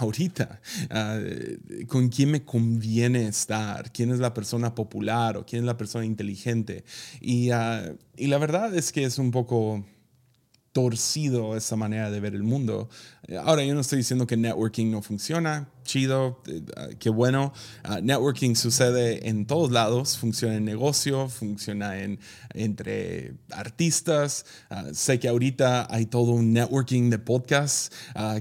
ahorita. 0.00 0.60
¿Con 1.86 2.08
quién 2.08 2.32
me 2.32 2.44
conviene 2.44 3.26
estar? 3.26 3.92
¿Quién 3.92 4.10
es 4.10 4.18
la 4.18 4.34
persona 4.34 4.74
popular 4.74 5.36
o 5.36 5.46
quién 5.46 5.62
es 5.62 5.66
la 5.66 5.76
persona 5.76 6.04
inteligente? 6.04 6.84
Y, 7.20 7.50
y 8.16 8.26
la 8.26 8.38
verdad 8.38 8.74
es 8.74 8.92
que 8.92 9.04
es 9.04 9.18
un 9.18 9.30
poco 9.30 9.84
torcido 10.72 11.56
esa 11.56 11.76
manera 11.76 12.10
de 12.10 12.18
ver 12.18 12.34
el 12.34 12.42
mundo. 12.42 12.88
Eh, 13.28 13.36
ahora, 13.36 13.62
yo 13.62 13.74
no 13.74 13.82
estoy 13.82 13.98
diciendo 13.98 14.26
que 14.26 14.38
networking 14.38 14.90
no 14.90 15.02
funciona, 15.02 15.68
chido, 15.84 16.42
eh, 16.46 16.62
ah, 16.76 16.88
qué 16.98 17.10
bueno. 17.10 17.52
Uh, 17.86 18.00
networking 18.02 18.54
sucede 18.54 19.28
en 19.28 19.46
todos 19.46 19.70
lados, 19.70 20.16
funciona 20.16 20.56
en 20.56 20.64
negocio, 20.64 21.28
funciona 21.28 22.00
en, 22.00 22.18
entre 22.54 23.34
artistas. 23.50 24.46
Uh, 24.70 24.94
sé 24.94 25.20
que 25.20 25.28
ahorita 25.28 25.86
hay 25.90 26.06
todo 26.06 26.32
un 26.32 26.54
networking 26.54 27.10
de 27.10 27.18
podcasts 27.18 27.90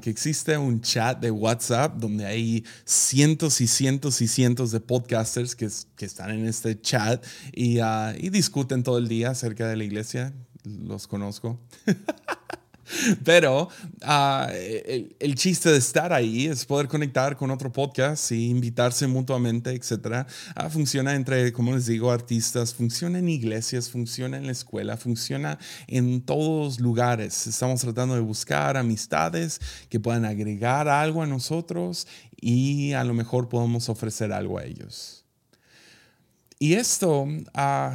que 0.01 0.09
existe, 0.09 0.57
un 0.57 0.81
chat 0.81 1.19
de 1.19 1.31
WhatsApp 1.31 1.97
donde 1.97 2.25
hay 2.25 2.63
cientos 2.85 3.59
y 3.59 3.67
cientos 3.67 4.21
y 4.21 4.27
cientos 4.27 4.71
de 4.71 4.79
podcasters 4.79 5.55
que, 5.55 5.69
que 5.97 6.05
están 6.05 6.31
en 6.31 6.45
este 6.45 6.79
chat 6.79 7.23
y, 7.53 7.79
y 7.79 8.29
discuten 8.29 8.83
todo 8.83 8.97
el 8.97 9.07
día 9.07 9.31
acerca 9.31 9.67
de 9.67 9.75
la 9.75 9.83
iglesia 9.83 10.33
los 10.63 11.07
conozco. 11.07 11.59
Pero 13.23 13.69
uh, 14.01 14.51
el, 14.51 15.15
el, 15.19 15.35
chiste 15.35 15.69
de 15.69 15.77
estar 15.77 16.11
ahí 16.11 16.47
es 16.47 16.65
poder 16.65 16.87
conectar 16.87 17.35
con 17.37 17.51
otro 17.51 17.71
podcast 17.71 18.31
y 18.31 18.49
invitarse 18.49 19.07
mutuamente, 19.07 19.71
etc. 19.71 20.27
Uh, 20.55 20.69
funciona 20.69 21.15
entre, 21.15 21.53
como 21.53 21.73
les 21.73 21.85
digo, 21.85 22.11
artistas, 22.11 22.73
funciona 22.73 23.19
en 23.19 23.29
iglesias, 23.29 23.89
funciona 23.89 24.37
en 24.37 24.45
la 24.45 24.51
escuela, 24.51 24.97
funciona 24.97 25.57
en 25.87 26.21
todos 26.21 26.79
lugares. 26.79 27.47
Estamos 27.47 27.81
tratando 27.81 28.15
de 28.15 28.21
buscar 28.21 28.77
amistades 28.77 29.59
que 29.89 29.99
puedan 29.99 30.25
agregar 30.25 30.87
algo 30.87 31.21
a 31.21 31.27
nosotros 31.27 32.07
y 32.39 32.93
a 32.93 33.03
lo 33.03 33.13
mejor 33.13 33.47
podemos 33.49 33.89
ofrecer 33.89 34.33
algo 34.33 34.57
a 34.57 34.65
ellos. 34.65 35.25
Y 36.59 36.73
esto... 36.73 37.23
Uh, 37.23 37.91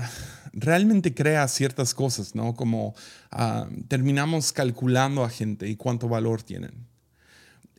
realmente 0.56 1.14
crea 1.14 1.46
ciertas 1.48 1.94
cosas, 1.94 2.34
¿no? 2.34 2.54
Como 2.54 2.94
uh, 3.32 3.82
terminamos 3.88 4.52
calculando 4.52 5.22
a 5.22 5.28
gente 5.28 5.68
y 5.68 5.76
cuánto 5.76 6.08
valor 6.08 6.42
tienen. 6.42 6.86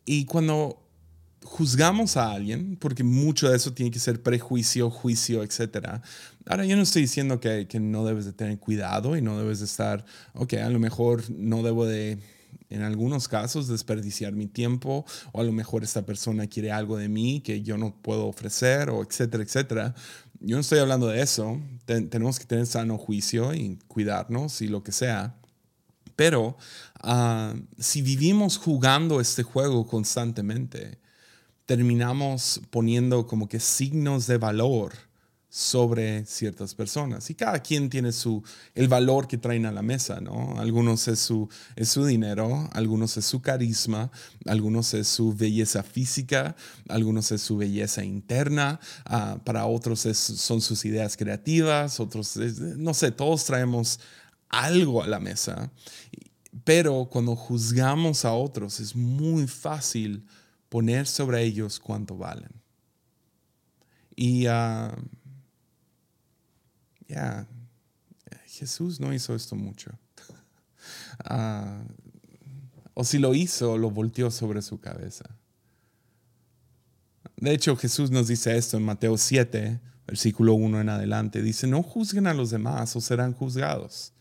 Y 0.06 0.26
cuando 0.26 0.82
juzgamos 1.44 2.18
a 2.18 2.32
alguien, 2.32 2.78
porque 2.80 3.04
mucho 3.04 3.50
de 3.50 3.58
eso 3.58 3.74
tiene 3.74 3.92
que 3.92 4.00
ser 4.00 4.22
prejuicio, 4.22 4.90
juicio, 4.92 5.44
etc. 5.44 6.02
Ahora, 6.46 6.66
yo 6.66 6.76
no 6.76 6.84
estoy 6.84 7.02
diciendo 7.02 7.40
que, 7.40 7.68
que 7.68 7.80
no 7.80 8.06
debes 8.06 8.26
de 8.26 8.34
tener 8.34 8.60
cuidado 8.60 9.18
y 9.18 9.22
no 9.22 9.40
debes 9.40 9.60
de 9.60 9.66
estar, 9.66 10.06
ok, 10.34 10.54
a 10.54 10.70
lo 10.70 10.80
mejor 10.80 11.24
no 11.32 11.64
debo 11.64 11.86
de 11.86 12.20
en 12.70 12.82
algunos 12.82 13.28
casos 13.28 13.68
desperdiciar 13.68 14.34
mi 14.34 14.48
tiempo 14.48 15.06
o 15.32 15.42
a 15.42 15.44
lo 15.44 15.52
mejor 15.52 15.84
esta 15.84 16.06
persona 16.06 16.48
quiere 16.48 16.72
algo 16.72 16.98
de 16.98 17.08
mí 17.08 17.42
que 17.42 17.62
yo 17.62 17.78
no 17.78 17.96
puedo 18.02 18.28
ofrecer 18.28 18.90
o 18.90 19.02
etcétera, 19.02 19.44
etcétera. 19.44 19.96
Yo 20.40 20.56
no 20.56 20.62
estoy 20.62 20.80
hablando 20.80 21.08
de 21.08 21.22
eso. 21.22 21.60
tenemos 21.86 22.40
que 22.40 22.46
tener 22.46 22.66
sano 22.66 22.98
juicio 22.98 23.54
y 23.54 23.80
cuidarnos 23.88 24.62
y 24.62 24.68
lo 24.68 24.84
que 24.84 24.92
sea. 24.92 25.36
Pero 26.16 26.58
uh, 27.04 27.60
si 27.78 28.02
vivimos 28.02 28.58
jugando 28.58 29.22
este 29.22 29.44
juego 29.44 29.86
constantemente, 29.88 31.00
terminamos 31.66 32.62
poniendo 32.70 33.28
como 33.28 33.48
que 33.48 33.60
signos 33.60 34.26
de 34.28 34.38
valor 34.38 35.07
sobre 35.58 36.24
ciertas 36.28 36.76
personas. 36.76 37.32
Y 37.32 37.34
cada 37.34 37.58
quien 37.64 37.90
tiene 37.90 38.12
su, 38.12 38.44
el 38.76 38.88
valor 38.88 39.28
que 39.28 39.40
traen 39.40 39.66
a 39.66 39.72
la 39.72 39.82
mesa, 39.82 40.22
¿no? 40.22 40.54
Algunos 40.60 41.08
es 41.08 41.18
su, 41.18 41.50
es 41.76 41.90
su 41.90 42.06
dinero, 42.06 42.70
algunos 42.74 43.18
es 43.18 43.26
su 43.26 43.42
carisma, 43.42 44.12
algunos 44.46 44.94
es 44.94 45.08
su 45.08 45.34
belleza 45.34 45.82
física, 45.82 46.56
algunos 46.88 47.32
es 47.32 47.42
su 47.42 47.58
belleza 47.58 48.04
interna, 48.04 48.80
uh, 49.10 49.40
para 49.40 49.66
otros 49.66 50.06
es, 50.06 50.20
son 50.20 50.62
sus 50.62 50.86
ideas 50.86 51.18
creativas, 51.18 52.00
otros, 52.00 52.38
no 52.38 52.94
sé, 52.94 53.12
todos 53.12 53.44
traemos 53.44 54.00
algo 54.50 55.02
a 55.02 55.08
la 55.08 55.20
mesa. 55.20 55.72
Pero 56.66 57.10
cuando 57.12 57.36
juzgamos 57.36 58.26
a 58.26 58.34
otros 58.34 58.80
es 58.80 58.96
muy 58.96 59.48
fácil 59.48 60.24
poner 60.70 61.08
sobre 61.08 61.42
ellos 61.42 61.80
cuánto 61.80 62.16
valen. 62.16 62.52
Y 64.16 64.48
uh, 64.48 64.92
ya, 67.08 67.48
Jesús 68.46 69.00
no 69.00 69.14
hizo 69.14 69.36
esto 69.36 69.56
mucho. 69.56 69.92
Ah, 71.26 71.84
o 72.94 73.04
si 73.04 73.18
lo 73.18 73.34
hizo, 73.34 73.78
lo 73.78 73.92
volteó 73.92 74.32
sobre 74.32 74.62
su 74.62 74.80
cabeza. 74.80 75.26
De 77.36 77.54
hecho, 77.54 77.76
Jesús 77.76 78.10
nos 78.10 78.28
dice 78.28 78.56
esto 78.56 78.78
en 78.78 78.84
Mateo 78.84 79.18
7, 79.18 79.80
versículo 80.08 80.54
1 80.54 80.82
en 80.82 80.90
adelante. 80.90 81.42
Dice, 81.42 81.68
no 81.68 81.84
juzguen 81.84 82.28
a 82.28 82.34
los 82.34 82.50
demás 82.50 82.96
o 82.96 83.02
serán 83.02 83.34
juzgados. 83.34 84.14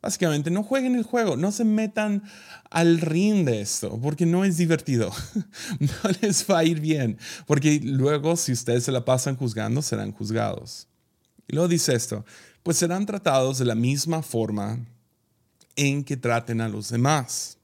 Básicamente, 0.00 0.50
no 0.50 0.62
jueguen 0.62 0.96
el 0.96 1.04
juego, 1.04 1.36
no 1.36 1.50
se 1.52 1.64
metan 1.64 2.22
al 2.70 3.00
ring 3.00 3.44
de 3.44 3.60
esto, 3.60 3.98
porque 4.00 4.26
no 4.26 4.44
es 4.44 4.56
divertido. 4.56 5.12
no 5.80 6.10
les 6.20 6.44
va 6.48 6.58
a 6.58 6.64
ir 6.64 6.80
bien, 6.80 7.18
porque 7.46 7.80
luego 7.82 8.36
si 8.36 8.52
ustedes 8.52 8.84
se 8.84 8.92
la 8.92 9.04
pasan 9.04 9.36
juzgando, 9.36 9.80
serán 9.80 10.12
juzgados. 10.12 10.88
Luego 11.52 11.68
dice 11.68 11.94
esto, 11.94 12.24
pues 12.62 12.78
serán 12.78 13.04
tratados 13.04 13.58
de 13.58 13.66
la 13.66 13.74
misma 13.74 14.22
forma 14.22 14.78
en 15.76 16.02
que 16.02 16.16
traten 16.16 16.62
a 16.62 16.68
los 16.68 16.88
demás. 16.88 17.58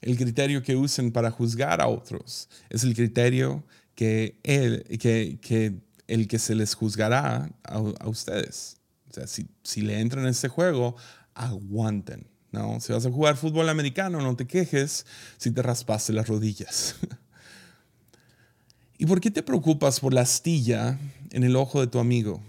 El 0.00 0.16
criterio 0.16 0.62
que 0.62 0.76
usen 0.76 1.10
para 1.10 1.32
juzgar 1.32 1.80
a 1.80 1.88
otros 1.88 2.48
es 2.70 2.84
el 2.84 2.94
criterio 2.94 3.64
que, 3.96 4.38
que, 4.44 5.80
el 6.06 6.28
que 6.28 6.38
se 6.38 6.54
les 6.54 6.74
juzgará 6.74 7.50
a, 7.64 8.08
ustedes. 8.08 8.76
O 9.10 9.14
sea, 9.14 9.26
si, 9.26 9.48
si 9.64 9.82
le 9.82 9.98
entran 9.98 10.22
en 10.22 10.30
este 10.30 10.46
juego, 10.46 10.94
aguanten. 11.34 12.28
¿no? 12.52 12.78
Si 12.78 12.92
vas 12.92 13.04
a 13.04 13.10
jugar 13.10 13.36
fútbol 13.36 13.68
americano, 13.68 14.20
no 14.20 14.36
te 14.36 14.46
quejes 14.46 15.06
si 15.38 15.50
te 15.50 15.60
raspaste 15.60 16.12
las 16.12 16.28
rodillas. 16.28 16.94
¿Y 18.96 19.06
por 19.06 19.20
qué 19.20 19.32
te 19.32 19.42
preocupas 19.42 19.98
por 19.98 20.14
la 20.14 20.20
astilla 20.20 21.00
en 21.30 21.42
el 21.42 21.56
ojo 21.56 21.80
de 21.80 21.88
tu 21.88 21.98
amigo 21.98 22.40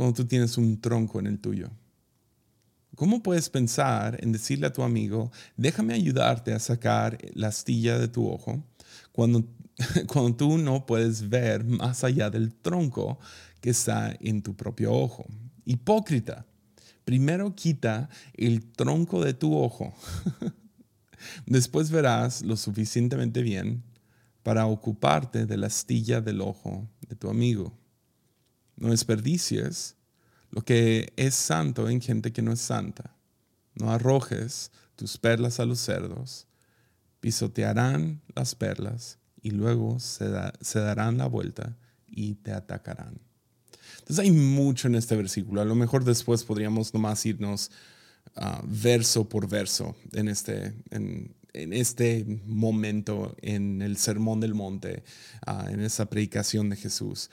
cuando 0.00 0.14
tú 0.14 0.24
tienes 0.24 0.56
un 0.56 0.80
tronco 0.80 1.20
en 1.20 1.26
el 1.26 1.38
tuyo? 1.38 1.68
¿Cómo 2.96 3.22
puedes 3.22 3.50
pensar 3.50 4.16
en 4.22 4.32
decirle 4.32 4.66
a 4.66 4.72
tu 4.72 4.82
amigo, 4.82 5.30
déjame 5.58 5.92
ayudarte 5.92 6.54
a 6.54 6.58
sacar 6.58 7.18
la 7.34 7.48
astilla 7.48 7.98
de 7.98 8.08
tu 8.08 8.26
ojo 8.26 8.64
cuando, 9.12 9.44
cuando 10.06 10.36
tú 10.36 10.56
no 10.56 10.86
puedes 10.86 11.28
ver 11.28 11.64
más 11.64 12.02
allá 12.02 12.30
del 12.30 12.54
tronco 12.54 13.18
que 13.60 13.68
está 13.68 14.16
en 14.20 14.40
tu 14.40 14.56
propio 14.56 14.90
ojo? 14.90 15.26
Hipócrita. 15.66 16.46
Primero 17.04 17.54
quita 17.54 18.08
el 18.32 18.72
tronco 18.72 19.22
de 19.22 19.34
tu 19.34 19.54
ojo. 19.54 19.92
Después 21.44 21.90
verás 21.90 22.40
lo 22.40 22.56
suficientemente 22.56 23.42
bien 23.42 23.82
para 24.42 24.64
ocuparte 24.64 25.44
de 25.44 25.58
la 25.58 25.66
astilla 25.66 26.22
del 26.22 26.40
ojo 26.40 26.88
de 27.06 27.16
tu 27.16 27.28
amigo. 27.28 27.79
No 28.80 28.90
desperdicies 28.90 29.94
lo 30.50 30.62
que 30.62 31.12
es 31.16 31.34
santo 31.34 31.88
en 31.88 32.00
gente 32.00 32.32
que 32.32 32.42
no 32.42 32.52
es 32.52 32.60
santa. 32.60 33.14
No 33.74 33.92
arrojes 33.92 34.72
tus 34.96 35.16
perlas 35.16 35.60
a 35.60 35.66
los 35.66 35.78
cerdos. 35.78 36.46
Pisotearán 37.20 38.22
las 38.34 38.54
perlas 38.54 39.18
y 39.42 39.50
luego 39.50 40.00
se, 40.00 40.28
darán 40.28 41.18
la 41.18 41.26
vuelta 41.26 41.76
y 42.06 42.34
te 42.34 42.52
atacarán. 42.52 43.20
Entonces 43.98 44.18
hay 44.18 44.30
mucho 44.30 44.88
en 44.88 44.94
este 44.94 45.14
versículo. 45.14 45.60
A 45.60 45.64
lo 45.64 45.74
mejor 45.74 46.04
después 46.04 46.42
podríamos 46.42 46.92
nomás 46.92 47.24
irnos 47.26 47.70
uh, 48.36 48.64
verso 48.64 49.28
por 49.28 49.48
verso 49.48 49.94
en 50.12 50.28
este, 50.28 50.74
en, 50.90 51.34
este 51.52 52.24
momento, 52.46 53.36
en 53.42 53.82
el 53.82 53.98
Sermón 53.98 54.40
del 54.40 54.54
Monte, 54.54 55.04
uh, 55.46 55.68
en 55.68 55.80
esa 55.80 56.06
predicación 56.06 56.70
de 56.70 56.76
Jesús. 56.76 57.30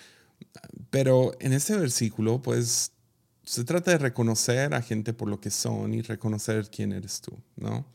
Pero 0.90 1.36
en 1.40 1.54
este 1.54 1.76
versículo, 1.76 2.42
pues 2.42 2.92
se 3.44 3.64
trata 3.64 3.92
de 3.92 3.98
reconocer 3.98 4.74
a 4.74 4.82
gente 4.82 5.14
por 5.14 5.30
lo 5.30 5.40
que 5.40 5.50
son 5.50 5.94
y 5.94 6.02
reconocer 6.02 6.70
quién 6.70 6.92
eres 6.92 7.22
tú, 7.22 7.38
¿no? 7.56 7.86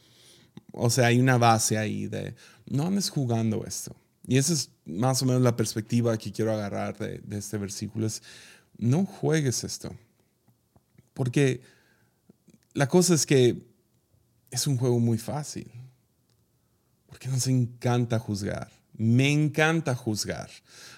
O 0.73 0.91
sea, 0.91 1.07
hay 1.07 1.21
una 1.21 1.39
base 1.39 1.79
ahí 1.79 2.07
de 2.07 2.35
no 2.67 2.87
andes 2.87 3.11
jugando 3.11 3.65
esto. 3.67 3.95
Y 4.27 4.39
esa 4.39 4.53
es 4.53 4.71
más 4.85 5.21
o 5.23 5.27
menos 5.27 5.43
la 5.43 5.57
perspectiva 5.57 6.17
que 6.17 6.33
quiero 6.33 6.53
agarrar 6.53 6.97
de, 6.97 7.19
de 7.19 7.39
este 7.39 7.59
versículo. 7.59 8.07
Es 8.07 8.23
no 8.79 9.05
juegues 9.05 9.65
esto. 9.65 9.95
Porque 11.13 11.61
la 12.73 12.89
cosa 12.89 13.15
es 13.15 13.27
que 13.27 13.67
es 14.51 14.67
un 14.67 14.77
juego 14.77 14.99
muy 15.01 15.19
fácil. 15.19 15.71
Porque 17.07 17.29
nos 17.29 17.47
encanta 17.47 18.19
juzgar. 18.19 18.71
Me 19.03 19.33
encanta 19.33 19.97
juzgar. 19.97 20.49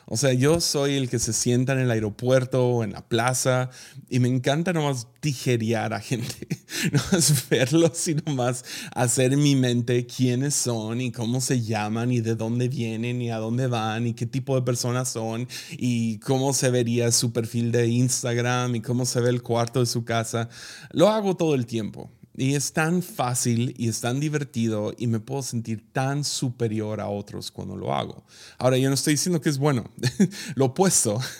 O 0.05 0.19
sea, 0.19 0.35
yo 0.35 0.61
soy 0.61 0.97
el 0.97 1.09
que 1.09 1.19
se 1.19 1.33
sienta 1.33 1.73
en 1.73 1.79
el 1.79 1.91
aeropuerto 1.91 2.85
en 2.85 2.93
la 2.93 3.09
plaza 3.09 3.71
y 4.11 4.19
me 4.19 4.29
encanta 4.29 4.75
nomás 4.75 5.07
tijerear 5.21 5.95
a 5.95 6.01
gente, 6.01 6.47
no 6.93 7.19
es 7.19 7.49
verlos, 7.49 7.93
sino 7.95 8.35
más 8.35 8.63
hacer 8.95 9.33
en 9.33 9.43
mi 9.43 9.57
mente 9.57 10.05
quiénes 10.05 10.55
son 10.55 11.01
y 11.01 11.13
cómo 11.13 11.41
se 11.41 11.63
llaman 11.63 12.13
y 12.13 12.21
de 12.21 12.35
dónde 12.35 12.69
vienen 12.69 13.23
y 13.23 13.31
a 13.31 13.39
dónde 13.39 13.69
van 13.69 14.07
y 14.07 14.13
qué 14.13 14.27
tipo 14.27 14.55
de 14.55 14.61
personas 14.61 15.09
son 15.09 15.49
y 15.71 16.19
cómo 16.19 16.53
se 16.53 16.71
vería 16.71 17.11
su 17.11 17.33
perfil 17.33 17.73
de 17.73 17.87
Instagram 17.87 18.77
y 18.77 18.83
cómo 18.83 19.07
se 19.07 19.23
ve 19.23 19.31
el 19.31 19.43
cuarto 19.43 19.81
de 19.81 19.87
su 19.87 20.05
casa. 20.05 20.51
Lo 20.91 21.09
hago 21.09 21.39
todo 21.39 21.55
el 21.55 21.65
tiempo. 21.65 22.11
Y 22.37 22.55
es 22.57 22.73
tan 22.73 23.03
fácil 23.03 23.75
y 23.79 23.89
es 23.89 24.01
tan 24.01 24.19
divertido 24.19 24.93
y 24.99 25.07
me 25.07 25.21
puedo 25.21 25.43
sentir 25.43 25.93
tan 25.93 26.25
superior 26.25 27.01
a 27.01 27.09
otros 27.09 27.53
cuando 27.53 27.77
lo 27.77 27.95
hago. 27.95 28.25
Ahora, 28.59 28.77
yo 28.77 28.89
no 28.89 28.95
estoy 28.95 29.15
diciendo 29.15 29.41
que 29.41 29.51
es 29.51 29.59
bueno. 29.59 29.85
lo 30.55 30.67
opuesto. 30.67 31.21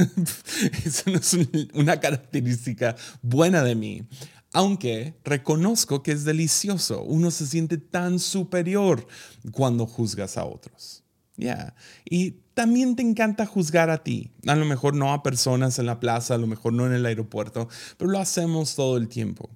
No 1.07 1.19
es 1.19 1.37
una 1.75 2.01
característica 2.01 2.97
buena 3.23 3.63
de 3.63 3.75
mí. 3.75 4.07
Aunque 4.53 5.19
reconozco 5.25 6.03
que 6.03 6.13
es 6.13 6.25
delicioso. 6.25 7.03
Uno 7.03 7.31
se 7.31 7.47
siente 7.47 7.77
tan 7.79 8.19
superior 8.19 9.07
cuando 9.53 9.87
juzgas 9.87 10.39
a 10.39 10.45
otros. 10.45 11.03
Ya. 11.37 11.75
Y 12.05 12.43
también 12.55 12.95
te 12.95 13.03
encanta 13.03 13.47
juzgar 13.47 13.91
a 13.91 14.03
ti. 14.05 14.31
A 14.47 14.55
lo 14.55 14.65
mejor 14.65 14.95
no 14.95 15.13
a 15.13 15.23
personas 15.23 15.79
en 15.79 15.87
la 15.87 16.01
plaza, 16.01 16.35
a 16.35 16.39
lo 16.39 16.47
mejor 16.47 16.73
no 16.73 16.87
en 16.87 16.93
el 16.93 17.07
aeropuerto, 17.07 17.69
pero 17.99 18.11
lo 18.11 18.19
hacemos 18.21 18.77
todo 18.77 18.97
el 18.97 19.09
tiempo. 19.09 19.51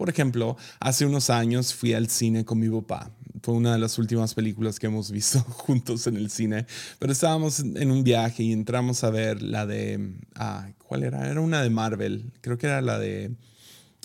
Por 0.00 0.08
ejemplo, 0.08 0.56
hace 0.78 1.04
unos 1.04 1.28
años 1.28 1.74
fui 1.74 1.92
al 1.92 2.08
cine 2.08 2.46
con 2.46 2.58
mi 2.58 2.70
papá. 2.70 3.10
Fue 3.42 3.52
una 3.52 3.74
de 3.74 3.78
las 3.78 3.98
últimas 3.98 4.32
películas 4.32 4.78
que 4.78 4.86
hemos 4.86 5.10
visto 5.10 5.40
juntos 5.48 6.06
en 6.06 6.16
el 6.16 6.30
cine. 6.30 6.64
Pero 6.98 7.12
estábamos 7.12 7.60
en 7.60 7.90
un 7.90 8.02
viaje 8.02 8.44
y 8.44 8.52
entramos 8.54 9.04
a 9.04 9.10
ver 9.10 9.42
la 9.42 9.66
de... 9.66 10.14
Ah, 10.34 10.70
¿Cuál 10.78 11.02
era? 11.02 11.30
Era 11.30 11.42
una 11.42 11.60
de 11.60 11.68
Marvel. 11.68 12.32
Creo 12.40 12.56
que 12.56 12.66
era 12.66 12.80
la 12.80 12.98
de... 12.98 13.32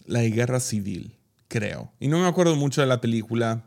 La 0.06 0.20
de 0.20 0.32
Guerra 0.32 0.60
Civil, 0.60 1.16
creo. 1.48 1.94
Y 2.02 2.10
no 2.10 2.20
me 2.20 2.28
acuerdo 2.28 2.58
mucho 2.58 2.82
de 2.82 2.88
la 2.88 3.00
película 3.00 3.64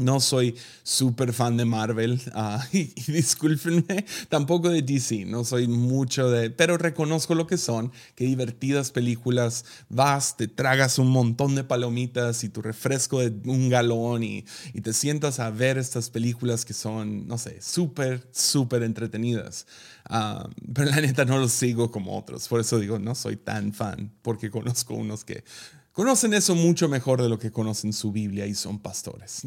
no 0.00 0.20
soy 0.20 0.56
súper 0.82 1.32
fan 1.32 1.56
de 1.56 1.64
Marvel 1.64 2.20
ah, 2.34 2.66
y, 2.72 2.92
discúlpenme, 3.06 4.04
tampoco 4.28 4.70
de 4.70 4.82
DC, 4.82 5.24
no 5.26 5.44
soy 5.44 5.68
mucho 5.68 6.30
de, 6.30 6.50
pero 6.50 6.78
reconozco 6.78 7.34
lo 7.34 7.46
que 7.46 7.56
son, 7.56 7.92
qué 8.14 8.24
divertidas 8.24 8.90
películas, 8.90 9.64
vas, 9.88 10.36
te 10.36 10.48
tragas 10.48 10.98
un 10.98 11.10
montón 11.10 11.54
de 11.54 11.64
palomitas 11.64 12.44
y 12.44 12.48
tu 12.48 12.62
refresco 12.62 13.20
de 13.20 13.50
un 13.50 13.68
galón 13.68 14.22
y, 14.22 14.44
y 14.72 14.80
te 14.80 14.92
sientas 14.92 15.40
a 15.40 15.50
ver 15.50 15.78
estas 15.78 16.10
películas 16.10 16.64
que 16.64 16.74
son, 16.74 17.26
no 17.26 17.38
sé, 17.38 17.60
súper, 17.60 18.26
súper 18.32 18.82
entretenidas. 18.82 19.66
Ah, 20.08 20.48
pero 20.74 20.90
la 20.90 21.00
neta 21.00 21.24
no 21.24 21.38
los 21.38 21.52
sigo 21.52 21.90
como 21.90 22.18
otros, 22.18 22.48
por 22.48 22.60
eso 22.60 22.78
digo, 22.78 22.98
no 22.98 23.14
soy 23.14 23.36
tan 23.36 23.72
fan, 23.72 24.12
porque 24.22 24.50
conozco 24.50 24.94
unos 24.94 25.24
que 25.24 25.44
conocen 25.92 26.34
eso 26.34 26.54
mucho 26.54 26.88
mejor 26.88 27.22
de 27.22 27.28
lo 27.28 27.38
que 27.38 27.50
conocen 27.50 27.92
su 27.92 28.12
Biblia 28.12 28.46
y 28.46 28.54
son 28.54 28.78
pastores. 28.78 29.42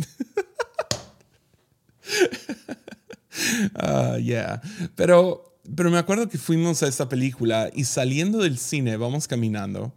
uh, 3.82 4.18
yeah. 4.22 4.62
Pero, 4.96 5.60
pero 5.76 5.90
me 5.90 5.98
acuerdo 5.98 6.30
que 6.30 6.38
fuimos 6.38 6.84
a 6.84 6.88
esta 6.88 7.10
película 7.10 7.70
y 7.74 7.86
saliendo 7.86 8.40
del 8.40 8.58
cine 8.58 8.98
vamos 8.98 9.28
caminando 9.28 9.94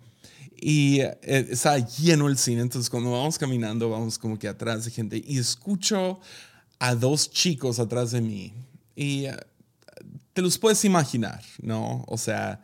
y 0.59 1.00
eh, 1.00 1.18
está 1.22 1.78
lleno 1.78 2.28
el 2.28 2.38
cine, 2.38 2.62
entonces 2.62 2.88
cuando 2.88 3.12
vamos 3.12 3.38
caminando 3.38 3.90
vamos 3.90 4.18
como 4.18 4.38
que 4.38 4.48
atrás 4.48 4.87
de 4.87 4.90
gente 4.90 5.22
y 5.24 5.38
escucho 5.38 6.20
a 6.78 6.94
dos 6.94 7.30
chicos 7.30 7.78
atrás 7.78 8.11
de 8.12 8.22
mí 8.22 8.54
y 8.94 9.28
uh, 9.28 9.37
te 10.32 10.42
los 10.42 10.59
puedes 10.59 10.85
imaginar, 10.85 11.42
¿no? 11.62 12.04
O 12.09 12.18
sea, 12.18 12.62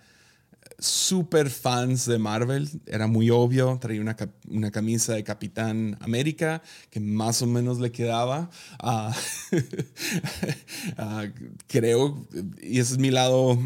super 0.83 1.49
fans 1.49 2.07
de 2.07 2.19
Marvel, 2.19 2.69
era 2.87 3.07
muy 3.07 3.31
obvio, 3.31 3.79
traía 3.81 4.01
una, 4.01 4.17
una, 4.49 4.71
camisa 4.71 5.15
de 5.15 5.23
Capitán 5.23 5.97
América 6.01 6.63
que 6.91 6.99
más 6.99 7.41
o 7.41 7.47
menos 7.47 7.79
le 7.79 7.93
quedaba, 7.93 8.51
uh, 8.83 9.11
uh, 10.99 11.33
creo, 11.69 12.27
y 12.61 12.81
ese 12.81 12.95
es 12.95 12.99
mi 12.99 13.11
lado 13.11 13.59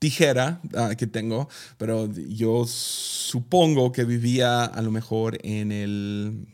tijera 0.00 0.60
uh, 0.74 0.96
que 0.96 1.06
tengo, 1.06 1.48
pero 1.78 2.10
yo 2.12 2.64
supongo 2.66 3.92
que 3.92 4.04
vivía 4.04 4.64
a 4.64 4.82
lo 4.82 4.90
mejor 4.90 5.38
en 5.42 5.70
el, 5.70 6.46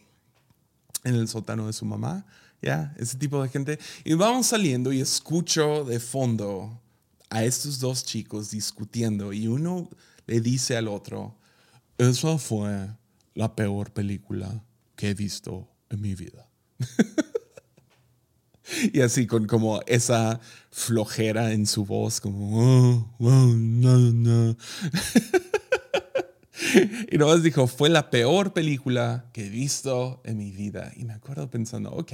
en 1.05 1.15
el 1.15 1.27
sótano 1.27 1.67
de 1.67 1.73
su 1.73 1.87
mamá, 1.87 2.27
ya, 2.61 2.95
ese 2.99 3.17
tipo 3.17 3.43
de 3.43 3.49
gente. 3.49 3.79
Y 4.05 4.15
vamos 4.15 4.47
saliendo 4.47 4.93
y 4.93 5.01
escucho 5.01 5.85
de 5.85 5.99
fondo 5.99 6.82
a 7.33 7.45
estos 7.45 7.81
dos 7.81 8.05
chicos 8.05 8.51
discutiendo 8.51 9.33
y 9.33 9.47
uno 9.47 9.89
le 10.27 10.43
dice 10.43 10.77
al 10.77 10.87
otro, 10.87 11.39
eso 11.97 12.37
fue 12.37 12.91
la 13.35 13.57
peor 13.57 13.93
película 13.93 14.63
que 14.97 15.11
he 15.11 15.15
visto 15.15 15.67
en 15.89 16.03
mi 16.03 16.15
vida. 16.15 16.47
y 18.93 19.01
así 19.01 19.27
con 19.27 19.47
como 19.47 19.81
esa 19.87 20.41
flojera 20.71 21.53
en 21.53 21.67
su 21.67 21.87
voz, 21.87 22.21
como, 22.21 23.17
oh, 23.19 23.47
no, 23.57 23.99
no. 23.99 24.53
y 27.11 27.17
nomás 27.17 27.43
dijo, 27.43 27.67
fue 27.67 27.89
la 27.89 28.11
peor 28.11 28.53
película 28.53 29.31
que 29.33 29.47
he 29.47 29.49
visto 29.49 30.21
en 30.25 30.37
mi 30.37 30.51
vida. 30.51 30.93
Y 30.97 31.07
me 31.07 31.15
acuerdo 31.15 31.51
pensando, 31.51 31.93
ok, 31.93 32.13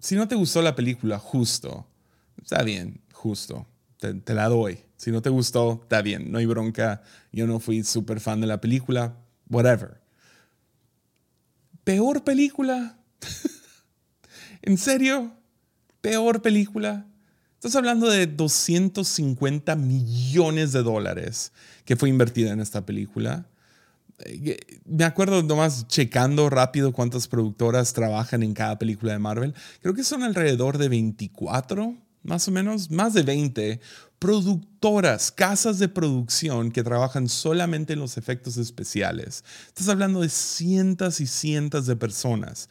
si 0.00 0.16
no 0.16 0.26
te 0.26 0.34
gustó 0.34 0.62
la 0.62 0.74
película, 0.74 1.20
justo, 1.20 1.86
está 2.42 2.64
bien, 2.64 3.00
justo, 3.20 3.66
te, 3.98 4.34
la 4.34 4.48
doy. 4.48 4.78
Si 4.96 5.10
no 5.10 5.20
te 5.20 5.28
gustó, 5.28 5.80
está 5.82 6.00
bien, 6.00 6.32
no 6.32 6.38
hay 6.38 6.46
bronca. 6.46 7.02
Yo 7.32 7.46
no 7.46 7.60
fui 7.60 7.84
súper 7.84 8.18
fan 8.18 8.40
de 8.40 8.46
la 8.46 8.62
película, 8.62 9.14
whatever. 9.50 10.00
Peor 11.84 12.24
película. 12.24 12.98
¿En 14.62 14.78
serio? 14.78 15.32
Peor 16.00 16.40
película. 16.40 17.06
Estás 17.54 17.76
hablando 17.76 18.08
de 18.08 18.26
250 18.26 19.76
millones 19.76 20.72
de 20.72 20.82
dólares 20.82 21.52
que 21.84 21.96
fue 21.96 22.08
invertida 22.08 22.52
en 22.52 22.60
esta 22.60 22.86
película. 22.86 23.46
Eh, 24.20 24.58
me 24.86 25.04
acuerdo 25.04 25.42
nomás 25.42 25.86
checando 25.88 26.48
rápido 26.48 26.92
cuántas 26.92 27.28
productoras 27.28 27.92
trabajan 27.92 28.42
en 28.42 28.54
cada 28.54 28.78
película 28.78 29.12
de 29.12 29.18
Marvel. 29.18 29.54
Creo 29.82 29.92
que 29.92 30.04
son 30.04 30.22
alrededor 30.22 30.78
de 30.78 30.88
24, 30.88 31.98
más 32.22 32.48
o 32.48 32.50
menos, 32.50 32.90
más 32.90 33.14
de 33.14 33.22
20 33.22 33.80
productoras, 34.18 35.32
casas 35.32 35.78
de 35.78 35.88
producción 35.88 36.70
que 36.70 36.84
trabajan 36.84 37.28
solamente 37.28 37.94
en 37.94 38.00
los 38.00 38.18
efectos 38.18 38.58
especiales. 38.58 39.44
Estás 39.68 39.88
hablando 39.88 40.20
de 40.20 40.28
cientos 40.28 41.20
y 41.20 41.26
cientos 41.26 41.86
de 41.86 41.96
personas. 41.96 42.68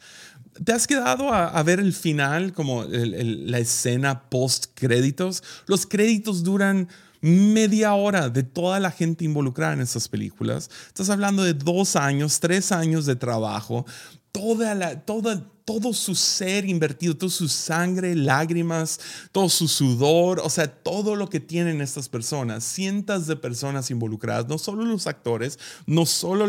¿Te 0.64 0.72
has 0.72 0.86
quedado 0.86 1.32
a, 1.32 1.62
ver 1.62 1.80
el 1.80 1.92
final, 1.92 2.52
como 2.52 2.84
la 2.84 3.58
escena 3.58 4.28
post 4.30 4.66
créditos? 4.74 5.42
Los 5.66 5.86
créditos 5.86 6.44
duran 6.44 6.88
media 7.20 7.94
hora 7.94 8.28
de 8.30 8.42
toda 8.42 8.80
la 8.80 8.90
gente 8.90 9.24
involucrada 9.24 9.74
en 9.74 9.80
estas 9.80 10.08
películas. 10.08 10.70
Estás 10.86 11.10
hablando 11.10 11.44
de 11.44 11.54
dos 11.54 11.96
años, 11.96 12.40
tres 12.40 12.72
años 12.72 13.06
de 13.06 13.16
trabajo, 13.16 13.86
toda 14.32 14.74
la, 14.74 15.00
toda, 15.00 15.44
todo 15.64 15.92
su 15.92 16.14
ser 16.14 16.64
invertido, 16.64 17.16
toda 17.16 17.30
su 17.30 17.48
sangre, 17.48 18.14
lágrimas, 18.14 19.00
todo 19.32 19.48
su 19.48 19.68
sudor, 19.68 20.40
o 20.40 20.50
sea, 20.50 20.66
todo 20.66 21.16
lo 21.16 21.28
que 21.28 21.40
tienen 21.40 21.80
estas 21.80 22.08
personas, 22.08 22.64
cientos 22.64 23.26
de 23.26 23.36
personas 23.36 23.90
involucradas, 23.90 24.48
no 24.48 24.58
solo 24.58 24.84
los 24.84 25.06
actores, 25.06 25.58
no 25.86 26.06
solo... 26.06 26.48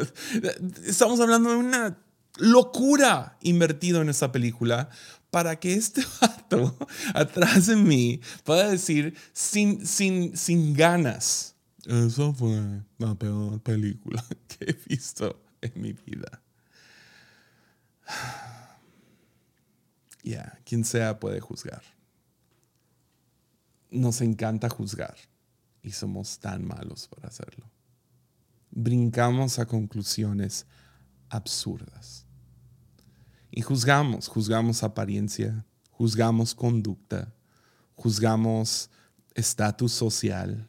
estamos 0.86 1.20
hablando 1.20 1.50
de 1.50 1.56
una 1.56 1.98
locura 2.38 3.38
invertido 3.42 4.02
en 4.02 4.10
esta 4.10 4.30
película 4.30 4.90
para 5.30 5.58
que 5.58 5.74
este 5.74 6.02
vato 6.20 6.76
atrás 7.14 7.66
de 7.66 7.76
mí 7.76 8.20
pueda 8.44 8.70
decir 8.70 9.14
sin, 9.32 9.86
sin, 9.86 10.36
sin 10.36 10.74
ganas, 10.74 11.56
eso 11.86 12.34
fue 12.34 12.82
la 12.98 13.14
peor 13.14 13.60
película 13.60 14.24
que 14.48 14.70
he 14.70 14.76
visto 14.88 15.40
en 15.60 15.72
mi 15.76 15.92
vida. 15.92 16.42
Ya, 20.22 20.58
quien 20.64 20.84
sea 20.84 21.20
puede 21.20 21.38
juzgar. 21.38 21.82
Nos 23.92 24.20
encanta 24.20 24.68
juzgar 24.68 25.16
y 25.82 25.92
somos 25.92 26.40
tan 26.40 26.66
malos 26.66 27.06
para 27.06 27.28
hacerlo. 27.28 27.70
Brincamos 28.72 29.60
a 29.60 29.66
conclusiones 29.66 30.66
absurdas. 31.28 32.26
Y 33.52 33.62
juzgamos, 33.62 34.26
juzgamos 34.26 34.82
apariencia, 34.82 35.64
juzgamos 35.90 36.56
conducta, 36.56 37.32
juzgamos 37.94 38.90
estatus 39.34 39.92
social, 39.92 40.68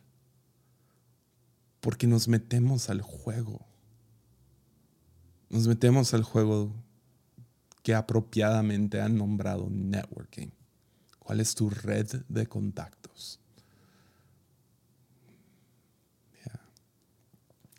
porque 1.79 2.05
nos 2.05 2.27
metemos 2.27 2.91
al 2.91 3.01
juego. 3.01 3.65
Nos 5.49 5.67
metemos 5.67 6.13
al 6.13 6.23
juego 6.23 6.75
que 7.87 7.95
apropiadamente 7.95 8.99
han 8.99 9.17
nombrado 9.17 9.69
networking. 9.69 10.49
¿Cuál 11.19 11.39
es 11.39 11.55
tu 11.55 11.69
red 11.69 12.05
de 12.27 12.45
contactos? 12.45 13.39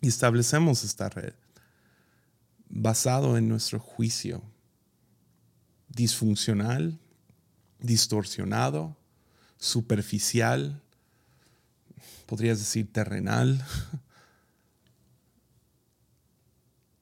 Y 0.01 0.07
establecemos 0.07 0.83
esta 0.83 1.09
red 1.09 1.35
basado 2.69 3.37
en 3.37 3.47
nuestro 3.47 3.79
juicio 3.79 4.41
disfuncional, 5.89 6.97
distorsionado, 7.77 8.97
superficial, 9.59 10.81
podrías 12.25 12.57
decir 12.57 12.91
terrenal. 12.91 13.63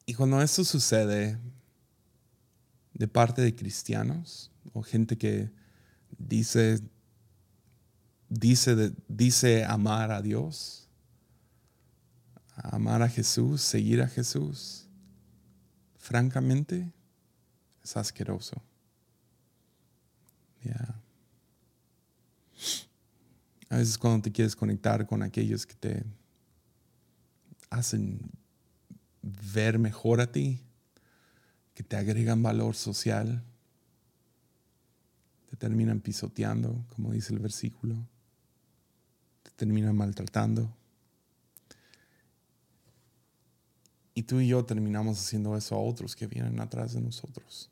Y 0.05 0.13
cuando 0.13 0.41
esto 0.41 0.65
sucede 0.65 1.39
de 2.97 3.07
parte 3.07 3.41
de 3.41 3.55
cristianos 3.55 4.51
o 4.73 4.81
gente 4.81 5.17
que 5.17 5.51
dice, 6.17 6.81
dice, 8.27 8.91
dice 9.07 9.63
amar 9.63 10.11
a 10.11 10.21
Dios, 10.21 10.89
amar 12.55 13.03
a 13.03 13.09
Jesús, 13.09 13.61
seguir 13.61 14.01
a 14.01 14.07
Jesús, 14.07 14.87
francamente 15.97 16.91
es 17.83 17.95
asqueroso. 17.95 18.61
A 23.69 23.77
veces 23.77 23.97
cuando 23.97 24.23
te 24.23 24.31
quieres 24.31 24.55
conectar 24.55 25.05
con 25.05 25.21
aquellos 25.21 25.65
que 25.65 25.75
te 25.75 26.03
hacen 27.69 28.19
ver 29.21 29.77
mejor 29.77 30.19
a 30.19 30.31
ti, 30.31 30.66
que 31.77 31.83
te 31.83 31.95
agregan 31.95 32.41
valor 32.41 32.75
social, 32.75 33.43
te 35.47 35.55
terminan 35.57 35.99
pisoteando, 35.99 36.83
como 36.95 37.11
dice 37.11 37.35
el 37.35 37.39
versículo, 37.39 37.93
te 39.43 39.51
terminan 39.51 39.95
maltratando. 39.95 40.75
Y 44.15 44.23
tú 44.23 44.39
y 44.39 44.47
yo 44.47 44.65
terminamos 44.65 45.19
haciendo 45.19 45.55
eso 45.55 45.75
a 45.75 45.77
otros 45.77 46.15
que 46.15 46.25
vienen 46.25 46.59
atrás 46.59 46.93
de 46.93 47.01
nosotros. 47.01 47.69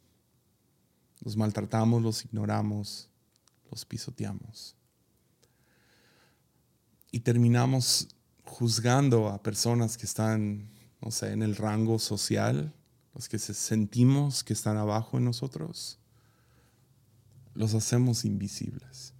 Los 1.22 1.36
maltratamos, 1.36 2.04
los 2.04 2.24
ignoramos, 2.26 3.10
los 3.72 3.86
pisoteamos. 3.86 4.76
Y 7.10 7.22
terminamos 7.22 8.10
juzgando 8.44 9.30
a 9.30 9.42
personas 9.42 9.98
que 9.98 10.06
están, 10.06 10.70
no 11.02 11.10
sé, 11.10 11.32
en 11.32 11.42
el 11.42 11.56
rango 11.56 11.98
social, 11.98 12.72
los 13.16 13.30
que 13.30 13.40
sentimos 13.40 14.44
que 14.44 14.54
están 14.54 14.76
abajo 14.76 15.18
en 15.18 15.24
nosotros, 15.24 15.98
los 17.54 17.74
hacemos 17.74 18.26
invisibles. 18.26 19.14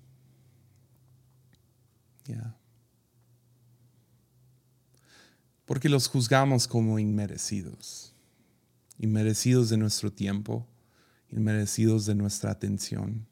Porque 5.66 5.90
los 5.90 6.08
juzgamos 6.08 6.68
como 6.68 7.00
inmerecidos, 7.00 8.14
inmerecidos 9.00 9.70
de 9.70 9.78
nuestro 9.78 10.12
tiempo, 10.12 10.68
inmerecidos 11.32 12.06
de 12.06 12.16
nuestra 12.16 12.52
atención. 12.52 13.26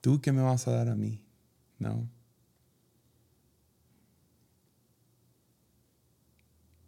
¿Tú 0.00 0.20
qué 0.20 0.32
me 0.32 0.40
vas 0.40 0.66
a 0.68 0.72
dar 0.72 0.88
a 0.88 0.94
mí? 0.94 1.22
No. 1.78 2.08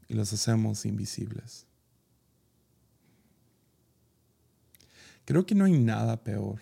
Y 0.09 0.15
los 0.15 0.33
hacemos 0.33 0.85
invisibles. 0.85 1.67
Creo 5.25 5.47
que 5.47 5.55
no 5.55 5.65
hay 5.65 5.73
nada 5.73 6.23
peor 6.23 6.61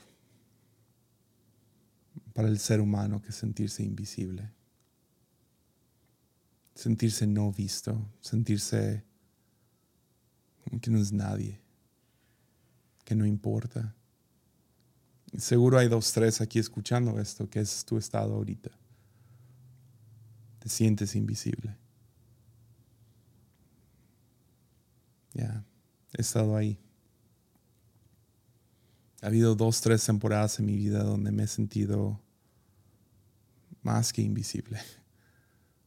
para 2.33 2.49
el 2.49 2.59
ser 2.59 2.81
humano 2.81 3.21
que 3.21 3.33
sentirse 3.33 3.83
invisible. 3.83 4.51
Sentirse 6.75 7.27
no 7.27 7.53
visto, 7.53 8.09
sentirse 8.21 9.05
como 10.65 10.81
que 10.81 10.91
no 10.91 10.99
es 10.99 11.13
nadie 11.13 11.63
que 13.05 13.15
no 13.15 13.27
importa. 13.27 13.95
Seguro 15.37 15.79
hay 15.79 15.89
dos, 15.89 16.13
tres 16.13 16.41
aquí 16.41 16.59
escuchando 16.59 17.19
esto, 17.19 17.49
que 17.49 17.61
es 17.61 17.85
tu 17.85 17.97
estado 17.97 18.35
ahorita. 18.35 18.71
Te 20.59 20.69
sientes 20.69 21.15
invisible. 21.17 21.77
Ya, 25.35 25.64
he 26.16 26.21
estado 26.21 26.57
ahí. 26.57 26.79
Ha 29.23 29.27
habido 29.27 29.55
dos, 29.55 29.81
tres 29.81 30.05
temporadas 30.05 30.59
en 30.59 30.66
mi 30.66 30.77
vida 30.77 31.03
donde 31.05 31.31
me 31.31 31.45
he 31.45 31.47
sentido 31.47 32.21
más 33.83 34.12
que 34.12 34.23
invisible. 34.23 34.81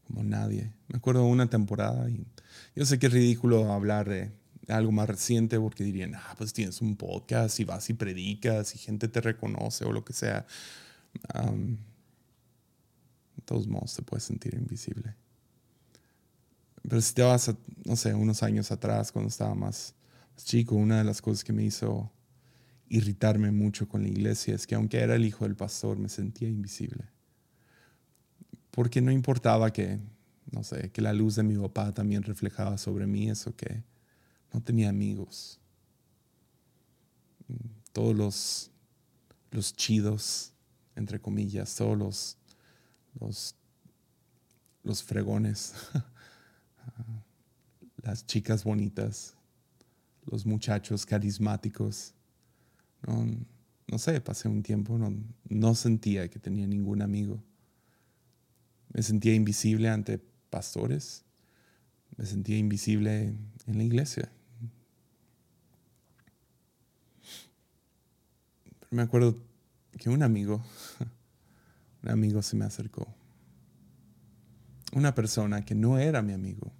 como 0.08 0.24
nadie. 0.24 0.72
Me 0.88 0.98
acuerdo 0.98 1.24
de 1.24 1.32
una 1.32 1.50
temporada 1.50 2.10
y 2.10 2.26
yo 2.76 2.86
sé 2.86 3.00
que 3.00 3.08
es 3.08 3.14
ridículo 3.14 3.72
hablar 3.72 4.08
de 4.08 4.32
algo 4.68 4.92
más 4.92 5.08
reciente 5.08 5.60
porque 5.60 5.84
dirían, 5.84 6.16
ah, 6.16 6.36
pues 6.38 6.54
tienes 6.54 6.82
un 6.82 6.96
podcast 6.96 7.60
y 7.60 7.66
vas 7.66 7.90
y 7.90 7.94
predicas 7.94 8.76
y 8.76 8.78
gente 8.78 9.08
te 9.08 9.22
reconoce 9.22 9.86
o 9.86 9.92
lo 9.92 10.04
que 10.06 10.14
sea. 10.14 10.46
de 11.34 11.78
todos 13.46 13.68
modos 13.68 13.96
te 13.96 14.02
puedes 14.02 14.24
sentir 14.24 14.56
invisible. 14.56 15.16
Pero 16.88 17.02
si 17.02 17.14
te 17.14 17.24
vas, 17.24 17.54
no 17.86 17.96
sé, 17.96 18.14
unos 18.14 18.44
años 18.44 18.72
atrás, 18.72 19.12
cuando 19.12 19.30
estaba 19.30 19.56
más, 19.56 19.96
más 20.34 20.46
chico, 20.46 20.76
una 20.76 21.00
de 21.00 21.04
las 21.04 21.22
cosas 21.22 21.44
que 21.44 21.54
me 21.54 21.64
hizo 21.64 22.12
irritarme 22.88 23.52
mucho 23.52 23.88
con 23.88 24.04
la 24.04 24.10
iglesia 24.10 24.54
es 24.54 24.68
que 24.68 24.76
aunque 24.76 25.00
era 25.00 25.16
el 25.16 25.26
hijo 25.26 25.46
del 25.46 25.56
pastor, 25.56 25.98
me 25.98 26.10
sentía 26.10 26.48
invisible. 26.48 27.06
Porque 28.72 29.02
no 29.02 29.12
importaba 29.12 29.72
que, 29.72 30.00
no 30.52 30.64
sé, 30.64 30.92
que 30.92 31.02
la 31.02 31.14
luz 31.14 31.36
de 31.36 31.44
mi 31.44 31.58
papá 31.58 31.94
también 31.94 32.24
reflejaba 32.24 32.78
sobre 32.78 33.08
mí 33.08 33.30
eso 33.30 33.56
que 33.56 33.84
no 34.54 34.62
tenía 34.62 34.90
amigos. 34.90 35.60
Todos 37.94 38.16
los, 38.16 38.72
los 39.52 39.74
chidos, 39.76 40.54
entre 40.96 41.20
comillas, 41.20 41.76
todos 41.76 41.98
los, 41.98 42.38
los, 43.20 43.56
los 44.84 45.04
fregones, 45.04 45.74
las 47.98 48.26
chicas 48.26 48.64
bonitas, 48.64 49.36
los 50.26 50.46
muchachos 50.46 51.06
carismáticos. 51.06 52.14
No, 53.08 53.26
no 53.88 53.98
sé, 53.98 54.22
pasé 54.22 54.48
un 54.48 54.64
tiempo, 54.64 54.98
no, 54.98 55.14
no 55.50 55.76
sentía 55.76 56.30
que 56.30 56.40
tenía 56.40 56.68
ningún 56.68 57.02
amigo. 57.02 57.42
Me 58.94 59.02
sentía 59.04 59.34
invisible 59.34 59.90
ante 59.90 60.20
pastores, 60.50 61.24
me 62.18 62.26
sentía 62.26 62.58
invisible 62.58 63.36
en 63.68 63.78
la 63.78 63.84
iglesia. 63.84 64.32
me 68.96 69.02
acuerdo 69.02 69.36
que 69.98 70.10
un 70.10 70.24
amigo, 70.24 70.64
un 72.04 72.10
amigo 72.10 72.42
se 72.42 72.56
me 72.56 72.66
acercó. 72.66 73.08
Una 74.96 75.14
persona 75.14 75.66
que 75.66 75.76
no 75.76 76.00
era 76.00 76.22
mi 76.22 76.32
amigo. 76.32 76.72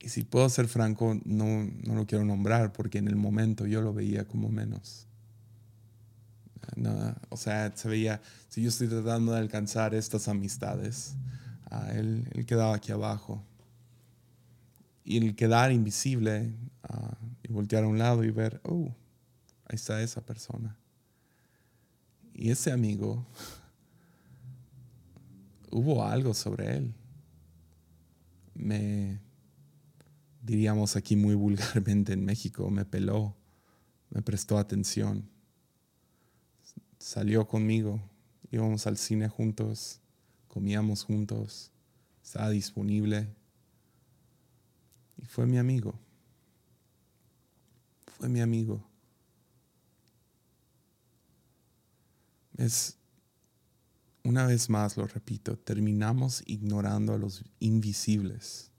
Y 0.00 0.08
si 0.08 0.22
puedo 0.22 0.48
ser 0.48 0.68
franco, 0.68 1.20
no, 1.26 1.70
no 1.84 1.94
lo 1.94 2.06
quiero 2.06 2.24
nombrar 2.24 2.72
porque 2.72 2.96
en 2.96 3.08
el 3.08 3.16
momento 3.16 3.66
yo 3.66 3.82
lo 3.82 3.92
veía 3.92 4.26
como 4.26 4.48
menos. 4.48 5.06
o 7.28 7.36
sea, 7.36 7.76
se 7.76 7.88
veía, 7.90 8.22
si 8.48 8.62
yo 8.62 8.70
estoy 8.70 8.88
tratando 8.88 9.32
de 9.32 9.38
alcanzar 9.38 9.94
estas 9.94 10.28
amistades, 10.28 11.14
ah, 11.70 11.90
él, 11.92 12.26
él, 12.32 12.46
quedaba 12.46 12.74
aquí 12.74 12.90
abajo. 12.90 13.44
Y 15.04 15.18
el 15.18 15.36
quedar 15.36 15.72
invisible 15.72 16.54
ah, 16.84 17.18
y 17.42 17.52
voltear 17.52 17.84
a 17.84 17.86
un 17.86 17.98
lado 17.98 18.24
y 18.24 18.30
ver, 18.30 18.62
oh, 18.64 18.94
ahí 19.66 19.74
está 19.74 20.00
esa 20.00 20.24
persona. 20.24 20.78
Y 22.32 22.50
ese 22.50 22.72
amigo, 22.72 23.26
hubo 25.74 26.04
algo 26.04 26.32
sobre 26.34 26.76
él. 26.76 26.94
Me, 28.54 29.20
diríamos 30.40 30.94
aquí 30.94 31.16
muy 31.16 31.34
vulgarmente 31.34 32.12
en 32.12 32.24
México, 32.24 32.70
me 32.70 32.84
peló, 32.84 33.34
me 34.10 34.22
prestó 34.22 34.56
atención. 34.56 35.28
Salió 36.98 37.46
conmigo, 37.46 38.00
íbamos 38.50 38.86
al 38.86 38.96
cine 38.96 39.28
juntos, 39.28 40.00
comíamos 40.46 41.04
juntos, 41.04 41.72
estaba 42.22 42.50
disponible. 42.50 43.28
Y 45.16 45.26
fue 45.26 45.46
mi 45.46 45.58
amigo. 45.58 45.98
Fue 48.06 48.28
mi 48.28 48.40
amigo. 48.40 48.80
Es, 52.56 52.96
una 54.24 54.46
vez 54.46 54.70
más 54.70 54.96
lo 54.96 55.06
repito, 55.06 55.56
terminamos 55.56 56.42
ignorando 56.46 57.12
a 57.12 57.18
los 57.18 57.44
invisibles 57.60 58.70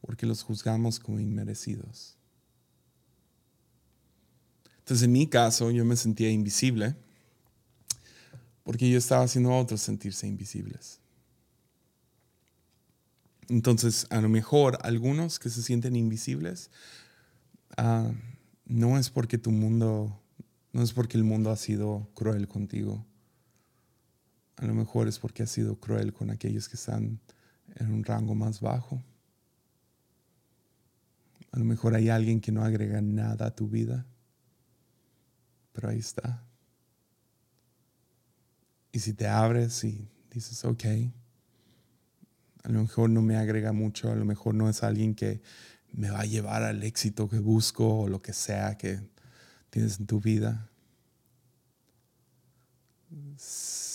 porque 0.00 0.26
los 0.26 0.42
juzgamos 0.42 0.98
como 0.98 1.20
inmerecidos. 1.20 2.16
Entonces, 4.78 5.04
en 5.04 5.12
mi 5.12 5.28
caso, 5.28 5.70
yo 5.70 5.84
me 5.84 5.96
sentía 5.96 6.30
invisible 6.30 6.96
porque 8.64 8.90
yo 8.90 8.98
estaba 8.98 9.24
haciendo 9.24 9.52
a 9.52 9.60
otros 9.60 9.80
sentirse 9.80 10.26
invisibles. 10.26 10.98
Entonces, 13.48 14.06
a 14.10 14.20
lo 14.20 14.28
mejor 14.28 14.78
algunos 14.82 15.38
que 15.38 15.50
se 15.50 15.62
sienten 15.62 15.94
invisibles, 15.94 16.70
ah, 17.76 18.10
no 18.66 18.98
es 18.98 19.10
porque 19.10 19.38
tu 19.38 19.50
mundo 19.50 20.18
no 20.72 20.82
es 20.82 20.92
porque 20.92 21.18
el 21.18 21.24
mundo 21.24 21.50
ha 21.50 21.56
sido 21.56 22.08
cruel 22.14 22.48
contigo. 22.48 23.04
A 24.56 24.66
lo 24.66 24.74
mejor 24.74 25.08
es 25.08 25.18
porque 25.18 25.42
ha 25.42 25.46
sido 25.46 25.78
cruel 25.80 26.12
con 26.12 26.30
aquellos 26.30 26.68
que 26.68 26.76
están 26.76 27.20
en 27.76 27.92
un 27.92 28.04
rango 28.04 28.34
más 28.34 28.60
bajo. 28.60 29.02
A 31.50 31.58
lo 31.58 31.64
mejor 31.64 31.94
hay 31.94 32.08
alguien 32.08 32.40
que 32.40 32.52
no 32.52 32.64
agrega 32.64 33.00
nada 33.00 33.46
a 33.46 33.54
tu 33.54 33.68
vida, 33.68 34.06
pero 35.72 35.88
ahí 35.90 35.98
está. 35.98 36.42
Y 38.92 39.00
si 39.00 39.14
te 39.14 39.26
abres 39.26 39.84
y 39.84 40.08
dices, 40.30 40.64
ok, 40.64 40.84
a 42.62 42.68
lo 42.68 42.82
mejor 42.82 43.10
no 43.10 43.22
me 43.22 43.36
agrega 43.36 43.72
mucho, 43.72 44.10
a 44.10 44.14
lo 44.14 44.24
mejor 44.24 44.54
no 44.54 44.68
es 44.68 44.82
alguien 44.82 45.14
que 45.14 45.42
me 45.92 46.10
va 46.10 46.20
a 46.20 46.26
llevar 46.26 46.62
al 46.62 46.82
éxito 46.82 47.28
que 47.28 47.38
busco 47.38 48.00
o 48.00 48.08
lo 48.08 48.22
que 48.22 48.32
sea 48.32 48.76
que 48.76 49.00
tienes 49.70 49.98
en 49.98 50.06
tu 50.06 50.20
vida. 50.20 50.70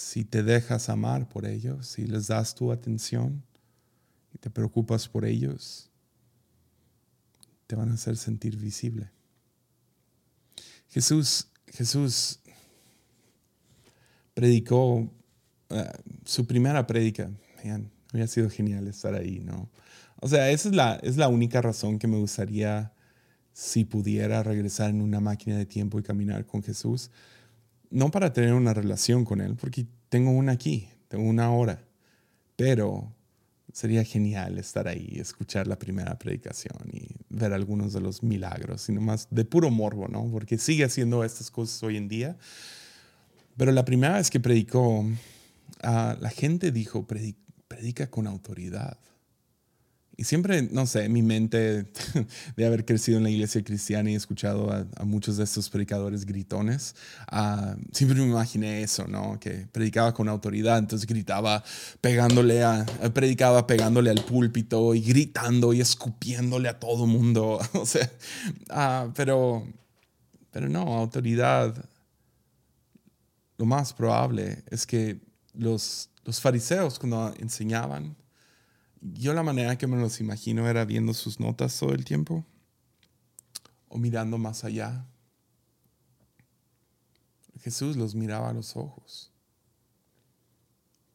Si 0.08 0.24
te 0.24 0.42
dejas 0.42 0.88
amar 0.88 1.28
por 1.28 1.46
ellos, 1.46 1.86
si 1.86 2.08
les 2.08 2.28
das 2.28 2.56
tu 2.56 2.72
atención 2.72 3.44
y 4.34 4.38
te 4.38 4.50
preocupas 4.50 5.10
por 5.10 5.26
ellos, 5.26 5.90
te 7.68 7.76
van 7.76 7.92
a 7.92 7.96
hacer 7.96 8.16
sentir 8.16 8.56
visible. 8.56 9.12
Jesús, 10.88 11.50
Jesús 11.68 12.40
predicó 14.34 15.12
eh, 15.72 15.92
su 16.24 16.48
primera 16.48 16.88
prédica. 16.88 17.30
había 18.14 18.28
sido 18.28 18.50
genial 18.50 18.88
estar 18.88 19.14
ahí, 19.14 19.42
¿no? 19.42 19.70
O 20.22 20.30
sea, 20.30 20.52
esa 20.52 20.70
es 20.70 20.76
la, 20.76 20.96
es 21.04 21.18
la 21.18 21.28
única 21.28 21.62
razón 21.62 22.00
que 22.00 22.08
me 22.08 22.18
gustaría 22.18 22.94
si 23.52 23.84
pudiera 23.84 24.42
regresar 24.42 24.90
en 24.90 25.02
una 25.02 25.20
máquina 25.20 25.58
de 25.58 25.66
tiempo 25.66 26.00
y 26.00 26.04
caminar 26.04 26.46
con 26.46 26.64
Jesús. 26.64 27.12
No 27.90 28.10
para 28.10 28.32
tener 28.32 28.54
una 28.54 28.74
relación 28.74 29.26
con 29.26 29.42
Él, 29.42 29.56
porque 29.56 29.86
tengo 30.10 30.32
una 30.32 30.54
aquí, 30.54 30.90
tengo 31.08 31.30
una 31.30 31.52
hora, 31.52 31.84
pero 32.56 33.14
sería 33.72 34.04
genial 34.04 34.58
estar 34.58 34.88
ahí, 34.88 35.18
escuchar 35.20 35.68
la 35.68 35.78
primera 35.78 36.18
predicación 36.18 36.78
y 36.92 37.10
ver 37.30 37.54
algunos 37.54 37.94
de 37.94 38.02
los 38.02 38.24
milagros, 38.24 38.90
y 38.90 38.94
nomás 38.94 39.28
de 39.30 39.46
puro 39.46 39.70
morbo, 39.70 40.08
¿no? 40.08 40.28
Porque 40.32 40.58
sigue 40.58 40.84
haciendo 40.84 41.24
estas 41.24 41.52
cosas 41.52 41.82
hoy 41.84 41.98
en 41.98 42.08
día. 42.08 42.38
Pero 43.56 43.72
la 43.72 43.86
primera 43.86 44.18
vez 44.18 44.30
que 44.30 44.40
predicó, 44.40 45.06
ah, 45.84 46.18
la 46.20 46.30
gente 46.30 46.72
dijo, 46.72 47.06
predica 47.68 48.10
con 48.10 48.28
autoridad. 48.28 48.98
Y 50.20 50.24
siempre, 50.24 50.64
no 50.64 50.88
sé, 50.88 51.10
mi 51.10 51.22
mente 51.22 51.86
de 52.56 52.66
haber 52.66 52.86
crecido 52.86 53.20
en 53.20 53.24
la 53.24 53.30
iglesia 53.30 53.64
cristiana 53.64 54.10
y 54.10 54.16
escuchado 54.16 54.72
a, 54.72 55.06
muchos 55.06 55.38
de 55.38 55.44
estos 55.44 55.70
predicadores 55.70 56.26
gritones, 56.26 56.96
uh, 57.32 57.80
siempre 57.92 58.18
me 58.20 58.26
imaginé 58.26 58.82
eso, 58.82 59.06
¿no? 59.08 59.40
Que 59.40 59.68
predicaba 59.72 60.16
con 60.16 60.28
autoridad, 60.28 60.80
entonces 60.80 61.08
gritaba 61.08 61.64
pegándole 62.02 62.64
a, 62.64 62.84
predicaba 63.14 63.68
pegándole 63.68 64.10
al 64.10 64.24
púlpito 64.26 64.96
y 64.96 65.02
gritando 65.02 65.72
y 65.72 65.82
escupiéndole 65.82 66.68
a 66.68 66.80
todo 66.80 67.06
mundo, 67.06 67.60
o 67.74 67.86
sea, 67.86 68.12
uh, 68.72 69.12
pero, 69.14 69.68
pero 70.50 70.68
no, 70.68 70.98
autoridad, 70.98 71.76
lo 73.60 73.66
más 73.68 73.94
probable 73.94 74.64
es 74.72 74.88
que 74.88 75.20
los, 75.54 76.10
los 76.24 76.42
fariseos 76.42 76.98
cuando 76.98 77.36
enseñaban, 77.38 78.16
yo 79.02 79.34
la 79.34 79.44
manera 79.44 79.78
que 79.78 79.88
me 79.88 79.98
los 79.98 80.20
imagino 80.20 80.68
era 80.68 80.86
viendo 80.86 81.14
sus 81.14 81.40
notas 81.40 81.78
todo 81.80 81.94
el 81.94 82.06
tiempo 82.06 82.46
o 83.90 83.98
mirando 83.98 84.38
más 84.38 84.64
allá. 84.64 85.06
Jesús 87.60 87.98
los 87.98 88.16
miraba 88.16 88.50
a 88.50 88.54
los 88.54 88.76
ojos. 88.76 89.32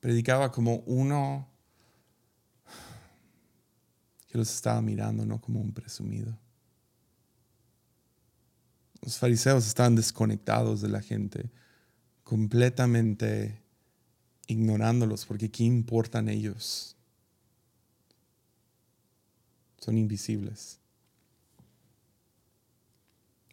Predicaba 0.01 0.51
como 0.51 0.77
uno 0.87 1.49
que 4.29 4.39
los 4.39 4.53
estaba 4.53 4.81
mirando, 4.81 5.25
no 5.27 5.41
como 5.41 5.61
un 5.61 5.73
presumido. 5.73 6.37
Los 9.03 9.19
fariseos 9.19 9.67
estaban 9.67 9.95
desconectados 9.95 10.81
de 10.81 10.89
la 10.89 11.03
gente, 11.03 11.51
completamente 12.23 13.63
ignorándolos, 14.47 15.27
porque 15.27 15.51
¿qué 15.51 15.65
importan 15.65 16.29
ellos? 16.29 16.97
Son 19.83 19.99
invisibles. 19.99 20.79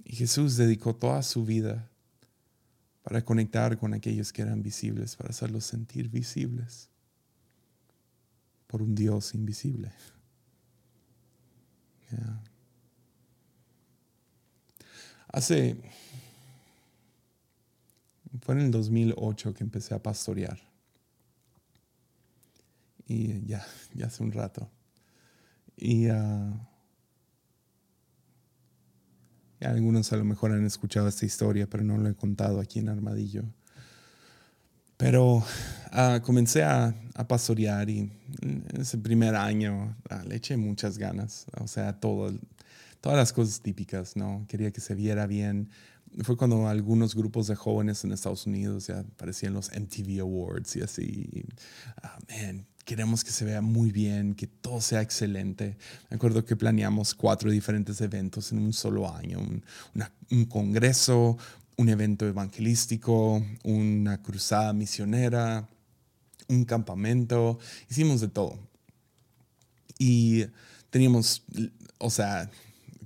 Y 0.04 0.16
Jesús 0.16 0.58
dedicó 0.58 0.96
toda 0.96 1.24
su 1.24 1.44
vida 1.44 1.90
para 3.02 3.26
conectar 3.26 3.80
con 3.80 3.96
aquellos 3.96 4.32
que 4.32 4.44
eran 4.44 4.62
visibles, 4.62 5.16
para 5.16 5.32
hacerlos 5.32 5.66
sentir 5.66 6.08
visibles 6.08 6.88
por 8.68 8.84
un 8.84 8.94
Dios 8.94 9.34
invisible. 9.34 9.92
Hace, 15.30 15.82
fue 18.42 18.54
en 18.54 18.62
el 18.62 18.70
2008 18.72 19.56
que 19.56 19.64
empecé 19.64 19.96
a 19.96 20.04
pastorear. 20.04 20.60
Y 23.08 23.44
ya, 23.48 23.66
ya 23.96 24.06
hace 24.06 24.22
un 24.22 24.32
rato. 24.32 24.70
Y 25.82 26.10
uh, 26.10 26.60
algunos 29.62 30.12
a 30.12 30.18
lo 30.18 30.26
mejor 30.26 30.52
han 30.52 30.66
escuchado 30.66 31.08
esta 31.08 31.26
historia, 31.26 31.68
pero 31.68 31.84
no 31.84 31.98
lo 31.98 32.10
he 32.10 32.16
contado 32.16 32.60
aquí 32.60 32.80
en 32.80 32.90
Armadillo. 32.90 33.44
Pero 34.98 35.38
uh, 35.38 36.22
comencé 36.22 36.64
a, 36.64 36.94
a, 37.16 37.28
pastorear 37.28 37.90
y 37.90 38.12
ese 38.78 38.98
primer 38.98 39.36
año 39.36 39.96
uh, 40.12 40.28
le 40.28 40.36
eché 40.36 40.58
muchas 40.58 40.98
ganas. 40.98 41.46
O 41.62 41.68
sea, 41.68 41.98
todo, 41.98 42.34
todas 43.00 43.18
las 43.18 43.32
cosas 43.32 43.62
típicas, 43.62 44.18
¿no? 44.18 44.46
Quería 44.50 44.72
que 44.72 44.82
se 44.82 44.96
viera 44.96 45.26
bien. 45.28 45.70
Fue 46.24 46.36
cuando 46.36 46.68
algunos 46.68 47.16
grupos 47.16 47.48
de 47.48 47.56
jóvenes 47.56 48.04
en 48.04 48.12
Estados 48.12 48.46
Unidos 48.46 48.88
ya 48.88 49.00
aparecían 49.00 49.54
los 49.54 49.72
MTV 49.72 50.22
Awards 50.22 50.76
y 50.76 50.82
así. 50.82 51.46
man, 52.30 52.66
queremos 52.86 53.24
que 53.24 53.32
se 53.32 53.46
vea 53.46 53.62
muy 53.62 53.92
bien, 53.92 54.34
que 54.34 54.48
todo 54.48 54.82
sea 54.82 55.02
excelente. 55.02 55.78
Me 56.10 56.16
acuerdo 56.16 56.44
que 56.44 56.56
planeamos 56.56 57.14
cuatro 57.14 57.52
diferentes 57.52 58.02
eventos 58.02 58.52
en 58.52 58.60
un 58.60 58.74
solo 58.74 59.14
año, 59.14 59.40
un, 59.40 59.64
un 60.32 60.46
congreso, 60.46 61.38
un 61.78 61.90
evento 61.90 62.28
evangelístico, 62.28 63.46
una 63.64 64.22
cruzada 64.22 64.74
misionera, 64.74 65.70
un 66.50 66.66
campamento, 66.66 67.60
hicimos 67.90 68.22
de 68.22 68.28
todo. 68.28 68.60
Y 69.98 70.46
teníamos, 70.90 71.44
o 72.00 72.10
sea, 72.10 72.50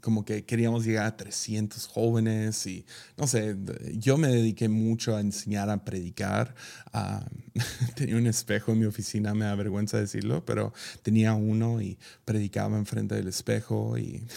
como 0.04 0.26
que 0.26 0.44
queríamos 0.44 0.84
llegar 0.84 1.06
a 1.06 1.16
300 1.16 1.88
jóvenes 1.88 2.68
y 2.68 2.86
no 3.16 3.26
sé, 3.26 3.56
yo 3.94 4.18
me 4.18 4.28
dediqué 4.28 4.68
mucho 4.68 5.16
a 5.16 5.22
enseñar 5.22 5.70
a 5.70 5.86
predicar. 5.86 6.54
tenía 7.96 8.18
un 8.18 8.28
espejo 8.28 8.74
en 8.74 8.80
mi 8.80 8.86
oficina, 8.86 9.34
me 9.34 9.46
da 9.46 9.56
vergüenza 9.56 9.98
decirlo, 9.98 10.44
pero 10.44 10.74
tenía 11.04 11.36
uno 11.36 11.82
y 11.82 11.98
predicaba 12.26 12.78
enfrente 12.78 13.16
del 13.16 13.30
espejo 13.30 13.98
y 13.98 14.28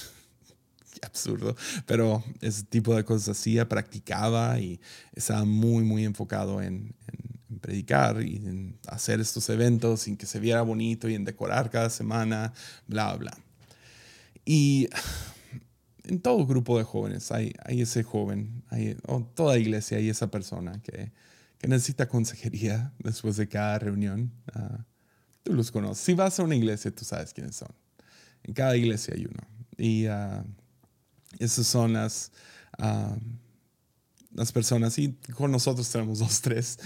absurdo, 1.02 1.56
pero 1.84 2.22
ese 2.40 2.62
tipo 2.62 2.94
de 2.94 3.04
cosas 3.04 3.36
hacía, 3.36 3.68
practicaba 3.68 4.60
y 4.60 4.80
estaba 5.14 5.44
muy, 5.44 5.82
muy 5.82 6.04
enfocado 6.04 6.62
en, 6.62 6.94
en, 7.08 7.58
predicar 7.58 8.22
y 8.22 8.36
en 8.36 8.78
hacer 8.86 9.20
estos 9.20 9.48
eventos 9.48 10.02
sin 10.02 10.16
que 10.16 10.26
se 10.26 10.38
viera 10.38 10.62
bonito 10.62 11.08
y 11.08 11.16
en 11.16 11.24
decorar 11.24 11.70
cada 11.70 11.90
semana, 11.90 12.52
bla, 12.86 13.16
bla. 13.16 13.36
Y 14.44 14.88
en 16.06 16.20
todo 16.20 16.46
grupo 16.46 16.78
de 16.78 16.84
jóvenes 16.84 17.30
hay, 17.32 17.52
hay 17.64 17.82
ese 17.82 18.02
joven, 18.02 18.62
hay, 18.68 18.96
o 19.06 19.22
toda 19.22 19.58
iglesia 19.58 19.98
hay 19.98 20.08
esa 20.08 20.30
persona 20.30 20.80
que, 20.82 21.12
que 21.58 21.68
necesita 21.68 22.08
consejería 22.08 22.92
después 22.98 23.36
de 23.36 23.48
cada 23.48 23.78
reunión. 23.78 24.32
Uh, 24.54 24.82
tú 25.42 25.52
los 25.52 25.70
conoces. 25.70 26.04
Si 26.04 26.14
vas 26.14 26.38
a 26.38 26.42
una 26.42 26.56
iglesia, 26.56 26.94
tú 26.94 27.04
sabes 27.04 27.32
quiénes 27.32 27.56
son. 27.56 27.74
En 28.42 28.54
cada 28.54 28.76
iglesia 28.76 29.14
hay 29.14 29.26
uno. 29.26 29.42
Y 29.76 30.06
uh, 30.08 30.44
esas 31.38 31.66
son 31.66 31.92
las, 31.92 32.32
uh, 32.78 33.16
las 34.36 34.52
personas. 34.52 34.98
Y 34.98 35.14
con 35.34 35.50
nosotros 35.50 35.90
tenemos 35.90 36.18
dos, 36.20 36.40
tres. 36.40 36.78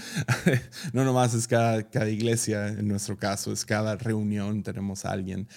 no 0.93 1.03
nomás 1.03 1.33
es 1.33 1.47
cada, 1.47 1.87
cada, 1.89 2.09
iglesia, 2.09 2.69
en 2.69 2.87
nuestro 2.87 3.17
caso, 3.17 3.51
es 3.51 3.65
cada 3.65 3.95
reunión 3.97 4.63
tenemos 4.63 5.05
a 5.05 5.11
alguien 5.11 5.47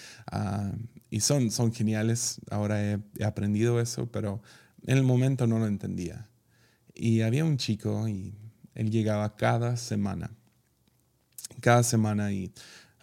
y 1.09 1.21
son, 1.21 1.49
son 1.51 1.71
geniales. 1.73 2.41
Ahora 2.51 2.83
he, 2.83 2.99
aprendido 3.23 3.79
eso, 3.79 4.11
pero 4.11 4.41
en 4.85 4.97
el 4.97 5.03
momento 5.03 5.47
no 5.47 5.59
lo 5.59 5.67
entendía. 5.67 6.29
Y 6.93 7.21
había 7.21 7.45
un 7.45 7.57
chico 7.57 8.07
y 8.07 8.35
él 8.73 8.91
llegaba 8.91 9.35
cada 9.35 9.77
semana. 9.77 10.31
Cada 11.61 11.83
semana 11.83 12.31
y 12.31 12.53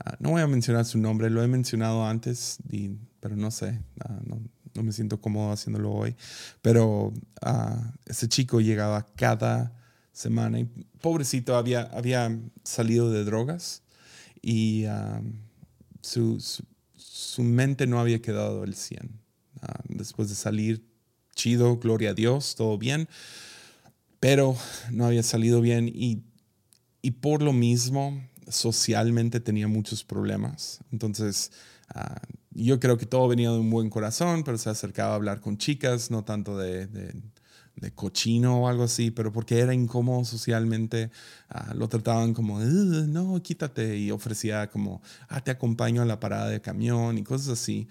ah, 0.05 0.17
no 0.21 0.31
voy 0.31 0.43
a 0.43 0.47
mencionar 0.47 0.85
su 0.85 0.99
nombre, 0.99 1.31
lo 1.31 1.43
he 1.43 1.49
mencionado 1.49 2.07
antes, 2.07 2.59
pero 3.21 3.37
no 3.37 3.51
sé, 3.51 3.81
ah, 4.01 4.21
no, 4.25 4.43
no, 4.75 4.83
me 4.83 4.93
siento 4.93 5.21
cómodo 5.21 5.53
haciéndolo 5.53 5.93
hoy. 5.93 6.17
Pero 6.61 7.13
uh, 7.45 7.83
ese 8.07 8.29
chico 8.29 8.61
llegaba 8.61 9.07
cada 9.17 9.75
semana 10.13 10.61
y 10.61 10.65
pobrecito 11.01 11.57
había, 11.57 11.83
había 11.83 12.39
salido 12.65 13.11
de 13.11 13.25
drogas 13.25 13.83
y 14.43 14.85
su, 16.03 16.43
su 16.97 17.43
mente 17.43 17.87
no 17.87 18.01
había 18.01 18.21
quedado 18.21 18.65
el 18.65 18.75
100. 18.75 19.23
Ah, 19.63 19.81
después 19.89 20.29
de 20.29 20.35
salir, 20.35 20.85
chido, 21.35 21.79
gloria 21.79 22.11
a 22.11 22.15
Dios, 22.15 22.57
todo 22.57 22.77
bien, 22.79 23.09
pero 24.21 24.57
no 24.91 25.07
había 25.07 25.23
salido 25.23 25.61
bien 25.61 25.89
y, 25.89 26.25
y 27.01 27.13
por 27.13 27.43
lo 27.43 27.53
mismo 27.53 28.21
socialmente 28.49 29.41
tenía 29.41 29.69
muchos 29.69 30.05
problemas. 30.05 30.81
Entonces, 30.91 31.53
ah, 31.95 32.21
yo 32.55 32.81
creo 32.81 32.99
que 32.99 33.07
todo 33.07 33.29
venía 33.29 33.51
de 33.51 33.59
un 33.59 33.71
buen 33.71 33.91
corazón, 33.91 34.45
pero 34.45 34.59
se 34.59 34.71
acercaba 34.71 35.13
a 35.13 35.17
hablar 35.17 35.41
con 35.41 35.59
chicas, 35.59 36.11
no 36.11 36.25
tanto 36.25 36.57
de 36.59 36.89
de 37.77 37.93
cochino 37.93 38.63
o 38.63 38.69
algo 38.69 38.85
así, 38.85 39.11
pero 39.11 39.33
porque 39.33 39.59
era 39.59 39.75
incómodo 39.75 40.25
socialmente, 40.25 41.11
ah, 41.49 41.73
lo 41.75 41.89
trataban 41.89 42.35
como, 42.35 42.61
no, 42.61 43.43
quítate, 43.43 43.97
y 43.99 44.11
ofrecía 44.11 44.71
como, 44.71 45.03
ah, 45.29 45.43
te 45.43 45.51
acompaño 45.51 46.03
a 46.03 46.05
la 46.05 46.21
parada 46.21 46.49
de 46.49 46.61
camión 46.61 47.19
y 47.19 47.25
cosas 47.25 47.61
así. 47.61 47.89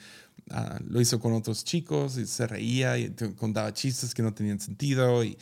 Ah, 0.50 0.80
lo 0.88 1.00
hizo 1.02 1.20
con 1.20 1.34
otros 1.34 1.64
chicos 1.64 2.18
y 2.18 2.26
se 2.26 2.48
reía 2.48 2.98
y 2.98 3.14
contaba 3.38 3.74
chistes 3.74 4.14
que 4.14 4.24
no 4.24 4.34
tenían 4.34 4.60
sentido 4.60 5.24
y 5.24 5.38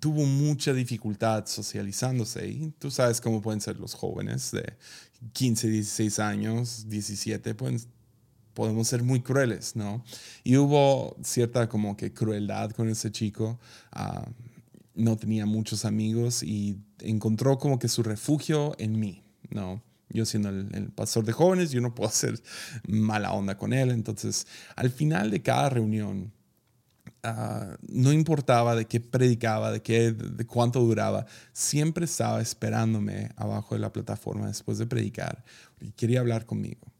tuvo 0.00 0.24
mucha 0.26 0.72
dificultad 0.72 1.46
socializándose. 1.46 2.48
Y 2.48 2.70
tú 2.78 2.90
sabes 2.90 3.20
cómo 3.20 3.42
pueden 3.42 3.60
ser 3.60 3.78
los 3.78 3.94
jóvenes 3.94 4.50
de 4.52 4.74
15, 5.32 5.68
16 5.68 6.18
años, 6.18 6.88
17, 6.88 7.54
pueden 7.54 7.80
podemos 8.54 8.88
ser 8.88 9.02
muy 9.02 9.20
crueles, 9.20 9.76
¿no? 9.76 10.04
Y 10.44 10.56
hubo 10.56 11.16
cierta 11.22 11.68
como 11.68 11.96
que 11.96 12.12
crueldad 12.12 12.70
con 12.70 12.88
ese 12.88 13.10
chico. 13.10 13.58
Ah, 13.92 14.26
no 14.94 15.16
tenía 15.16 15.46
muchos 15.46 15.84
amigos 15.84 16.42
y 16.42 16.78
encontró 17.00 17.58
como 17.58 17.78
que 17.78 17.88
su 17.88 18.02
refugio 18.02 18.74
en 18.78 18.98
mí, 18.98 19.22
¿no? 19.50 19.82
Yo 20.10 20.26
siendo 20.26 20.50
el, 20.50 20.92
pastor 20.94 21.24
de 21.24 21.32
jóvenes, 21.32 21.70
yo 21.70 21.80
no 21.80 21.94
puedo 21.94 22.08
hacer 22.08 22.40
mala 22.86 23.32
onda 23.32 23.56
con 23.56 23.72
él. 23.72 23.90
Entonces, 23.90 24.46
al 24.76 24.90
final 24.90 25.30
de 25.30 25.40
cada 25.40 25.70
reunión, 25.70 26.32
ah, 27.22 27.76
no 27.88 28.12
importaba 28.12 28.76
de 28.76 28.84
qué 28.84 29.00
predicaba, 29.00 29.72
de, 29.72 29.80
qué, 29.80 30.12
de 30.12 30.46
cuánto 30.46 30.80
duraba, 30.80 31.24
siempre 31.54 32.04
estaba 32.04 32.42
esperándome 32.42 33.30
abajo 33.36 33.74
de 33.74 33.80
la 33.80 33.92
plataforma 33.92 34.48
después 34.48 34.76
de 34.76 34.86
predicar 34.86 35.42
y 35.80 35.92
quería 35.92 36.20
hablar 36.20 36.44
conmigo. 36.44 36.91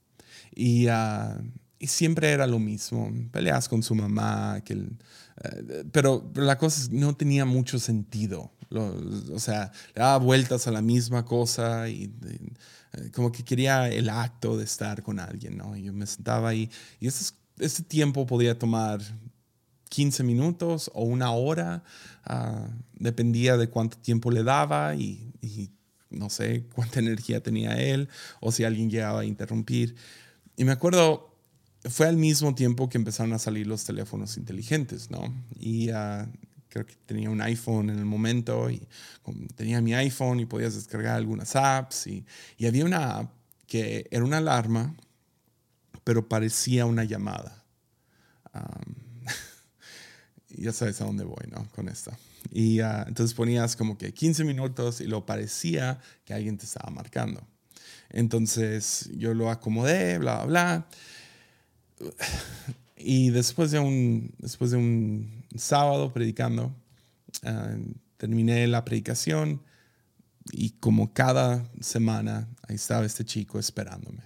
Ah, 0.91 1.39
y, 1.79 1.87
siempre 1.87 2.31
era 2.31 2.47
lo 2.47 2.59
mismo, 2.59 3.13
peleas 3.33 3.69
con 3.69 3.83
su 3.83 3.95
mamá, 3.95 4.61
que 4.65 4.75
eh, 4.75 5.85
pero, 5.91 6.31
la 6.35 6.57
cosa 6.57 6.89
no 6.93 7.17
tenía 7.17 7.45
mucho 7.45 7.79
sentido. 7.79 8.53
o 8.71 9.39
sea, 9.39 9.73
le 9.95 10.01
daba 10.01 10.19
vueltas 10.19 10.67
a 10.67 10.71
la 10.71 10.81
misma 10.83 11.25
cosa 11.25 11.89
y 11.89 12.13
eh, 12.93 13.11
como 13.13 13.33
que 13.33 13.45
quería 13.45 13.89
el 13.89 14.09
acto 14.09 14.57
de 14.57 14.65
estar 14.65 15.03
con 15.03 15.19
alguien, 15.19 15.57
¿no? 15.57 15.77
Y 15.77 15.85
yo 15.85 15.93
me 15.93 16.07
sentaba 16.07 16.51
ahí 16.51 16.71
y 17.01 17.07
ese, 17.09 17.35
ese 17.59 17.83
tiempo 17.83 18.27
podía 18.27 18.59
tomar 18.59 19.01
15 19.89 20.23
minutos 20.25 20.91
o 20.95 21.05
una 21.05 21.33
hora, 21.33 21.85
ah, 22.25 22.69
dependía 22.95 23.57
de 23.57 23.69
cuánto 23.69 23.99
tiempo 23.99 24.31
le 24.31 24.43
daba 24.43 24.95
y, 24.95 25.33
y, 25.43 25.71
no 26.09 26.29
sé 26.31 26.65
cuánta 26.75 27.01
energía 27.01 27.43
tenía 27.43 27.75
él 27.81 28.09
o 28.41 28.53
si 28.53 28.65
alguien 28.65 28.91
llegaba 28.91 29.21
a 29.21 29.25
interrumpir. 29.25 29.97
Y 30.63 30.65
me 30.65 30.71
acuerdo, 30.71 31.35
fue 31.91 32.07
al 32.07 32.17
mismo 32.17 32.55
tiempo 32.55 32.89
que 32.89 32.97
empezaron 32.97 33.33
a 33.33 33.41
salir 33.41 33.67
los 33.67 33.83
teléfonos 33.83 34.37
inteligentes, 34.37 35.11
¿no? 35.11 35.35
Y 35.59 35.91
uh, 35.91 36.25
creo 36.69 36.87
que 36.87 36.95
tenía 37.05 37.31
un 37.31 37.41
iPhone 37.41 37.91
en 37.91 37.99
el 37.99 38.05
momento 38.05 38.71
y 38.71 38.87
tenía 39.57 39.81
mi 39.81 39.93
iPhone 39.93 40.39
y 40.39 40.47
podías 40.47 40.77
descargar 40.77 41.17
algunas 41.17 41.57
apps 41.57 42.07
y, 42.07 42.25
había 42.65 42.85
una 42.85 43.19
app 43.19 43.33
que 43.67 44.07
era 44.13 44.23
una 44.23 44.37
alarma, 44.37 44.95
pero 46.05 46.29
parecía 46.29 46.87
una 46.87 47.03
llamada. 47.03 47.65
Ya 50.55 50.73
sabes 50.73 51.01
a 51.01 51.07
dónde 51.07 51.25
voy, 51.25 51.49
¿no? 51.51 51.67
Con 51.75 51.89
esto. 51.89 52.13
Y 52.53 52.79
ah, 52.81 53.05
entonces 53.09 53.35
ponías 53.35 53.75
como 53.75 53.99
que 53.99 54.13
15 54.13 54.45
minutos 54.45 55.01
y 55.01 55.07
lo 55.07 55.27
parecía 55.27 55.99
que 56.25 56.35
alguien 56.35 56.57
te 56.57 56.67
estaba 56.67 56.91
marcando. 56.91 57.45
Entonces 58.13 59.11
yo 59.17 59.35
lo 59.35 59.51
acomodé, 59.51 60.19
bla, 60.19 60.45
bla. 60.45 60.87
Y 63.05 63.31
después 63.31 63.73
de 63.73 63.81
un, 63.81 64.33
después 64.39 64.71
de 64.71 64.77
un 64.77 65.45
sábado 65.57 66.13
predicando, 66.13 66.73
ah, 67.43 67.75
terminé 68.17 68.69
la 68.69 68.85
predicación 68.85 69.61
y 70.53 70.71
como 70.79 71.13
cada 71.13 71.69
semana 71.81 72.49
ahí 72.69 72.77
estaba 72.77 73.05
este 73.05 73.25
chico 73.25 73.59
esperándome. 73.59 74.23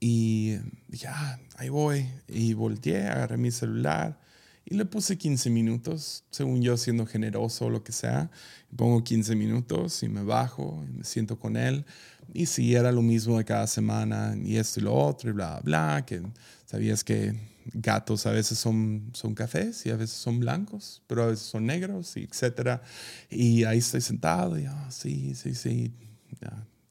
Y 0.00 0.56
dije, 0.88 1.06
ah, 1.06 1.38
ahí 1.58 1.68
voy. 1.68 2.08
Y 2.26 2.54
volteé, 2.54 3.06
agarré 3.06 3.36
mi 3.36 3.52
celular 3.52 4.18
y 4.64 4.74
le 4.76 4.84
puse 4.84 5.18
15 5.18 5.50
minutos, 5.50 6.24
según 6.30 6.62
yo 6.62 6.76
siendo 6.76 7.06
generoso 7.06 7.66
o 7.66 7.70
lo 7.70 7.82
que 7.82 7.92
sea. 7.92 8.30
Pongo 8.76 9.02
15 9.02 9.34
minutos 9.34 10.02
y 10.02 10.08
me 10.08 10.22
bajo 10.22 10.84
y 10.88 10.92
me 10.92 11.04
siento 11.04 11.38
con 11.38 11.56
él. 11.56 11.84
Y 12.32 12.46
si 12.46 12.74
era 12.74 12.92
lo 12.92 13.02
mismo 13.02 13.38
de 13.38 13.44
cada 13.44 13.66
semana 13.66 14.36
y 14.42 14.56
esto 14.56 14.80
y 14.80 14.84
lo 14.84 14.94
otro 14.94 15.30
y 15.30 15.32
bla, 15.32 15.60
bla, 15.62 16.04
que 16.06 16.22
sabías 16.64 17.04
que 17.04 17.34
gatos 17.74 18.26
a 18.26 18.30
veces 18.30 18.58
son, 18.58 19.10
son 19.12 19.34
cafés 19.34 19.84
y 19.86 19.90
a 19.90 19.96
veces 19.96 20.16
son 20.16 20.40
blancos, 20.40 21.02
pero 21.06 21.24
a 21.24 21.26
veces 21.26 21.46
son 21.46 21.66
negros 21.66 22.16
y 22.16 22.24
etcétera. 22.24 22.82
Y 23.30 23.64
ahí 23.64 23.78
estoy 23.78 24.00
sentado 24.00 24.58
y, 24.58 24.66
ah, 24.66 24.88
sí, 24.90 25.34
sí, 25.34 25.54
sí, 25.54 25.92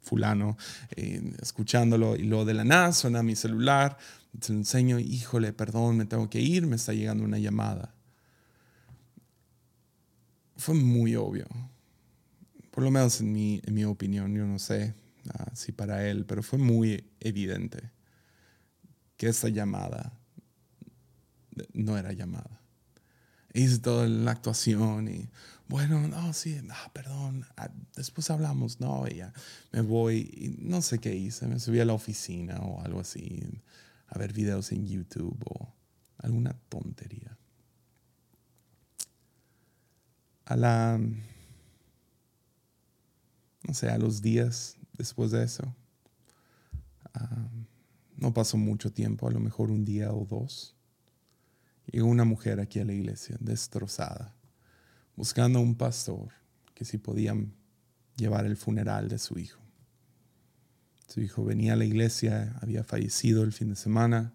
fulano, 0.01 0.57
eh, 0.95 1.21
escuchándolo 1.41 2.15
y 2.15 2.23
luego 2.23 2.43
de 2.45 2.53
la 2.53 2.63
nada 2.63 2.91
suena 2.91 3.23
mi 3.23 3.35
celular, 3.35 3.97
lo 4.33 4.55
enseño, 4.55 4.99
híjole, 4.99 5.53
perdón, 5.53 5.97
me 5.97 6.05
tengo 6.05 6.29
que 6.29 6.39
ir, 6.39 6.65
me 6.67 6.75
está 6.75 6.93
llegando 6.93 7.23
una 7.23 7.37
llamada. 7.37 7.93
Fue 10.55 10.75
muy 10.75 11.15
obvio, 11.15 11.47
por 12.71 12.83
lo 12.83 12.91
menos 12.91 13.19
en 13.21 13.31
mi, 13.31 13.61
en 13.65 13.73
mi 13.73 13.83
opinión, 13.83 14.33
yo 14.33 14.45
no 14.45 14.59
sé 14.59 14.95
ah, 15.33 15.51
si 15.53 15.71
para 15.71 16.07
él, 16.07 16.25
pero 16.25 16.41
fue 16.43 16.57
muy 16.57 17.09
evidente 17.19 17.91
que 19.17 19.27
esa 19.27 19.49
llamada 19.49 20.17
no 21.73 21.97
era 21.97 22.13
llamada. 22.13 22.61
Hice 23.53 23.79
toda 23.79 24.07
la 24.07 24.31
actuación 24.31 25.09
y, 25.09 25.29
bueno, 25.67 26.07
no, 26.07 26.33
sí, 26.33 26.61
perdón, 26.93 27.45
ah, 27.57 27.69
después 27.95 28.29
hablamos, 28.29 28.79
no, 28.79 29.07
ya 29.07 29.33
me 29.71 29.81
voy, 29.81 30.55
no 30.59 30.81
sé 30.81 30.99
qué 30.99 31.13
hice, 31.15 31.47
me 31.47 31.59
subí 31.59 31.79
a 31.81 31.85
la 31.85 31.93
oficina 31.93 32.59
o 32.59 32.81
algo 32.81 33.01
así, 33.01 33.43
a 34.11 34.19
ver 34.19 34.33
videos 34.33 34.71
en 34.71 34.85
YouTube 34.85 35.43
o 35.45 35.73
alguna 36.19 36.53
tontería. 36.69 37.35
A 40.45 40.55
la, 40.55 40.99
no 43.63 43.73
sé, 43.73 43.89
a 43.89 43.97
los 43.97 44.21
días 44.21 44.77
después 44.93 45.31
de 45.31 45.43
eso, 45.43 45.75
ah, 47.15 47.49
no 48.17 48.33
pasó 48.33 48.57
mucho 48.57 48.93
tiempo, 48.93 49.27
a 49.27 49.31
lo 49.31 49.39
mejor 49.39 49.71
un 49.71 49.83
día 49.83 50.13
o 50.13 50.25
dos 50.25 50.75
Llegó 51.91 52.07
una 52.07 52.23
mujer 52.23 52.59
aquí 52.59 52.79
a 52.79 52.85
la 52.85 52.93
iglesia, 52.93 53.35
destrozada, 53.39 54.33
buscando 55.15 55.59
a 55.59 55.61
un 55.61 55.75
pastor 55.75 56.29
que 56.73 56.85
si 56.85 56.97
podían 56.97 57.53
llevar 58.15 58.45
el 58.45 58.55
funeral 58.55 59.09
de 59.09 59.17
su 59.17 59.37
hijo. 59.37 59.60
Su 61.11 61.19
hijo 61.19 61.43
venía 61.43 61.73
a 61.73 61.75
la 61.75 61.83
iglesia, 61.83 62.55
había 62.61 62.85
fallecido 62.85 63.43
el 63.43 63.51
fin 63.51 63.67
de 63.67 63.75
semana. 63.75 64.33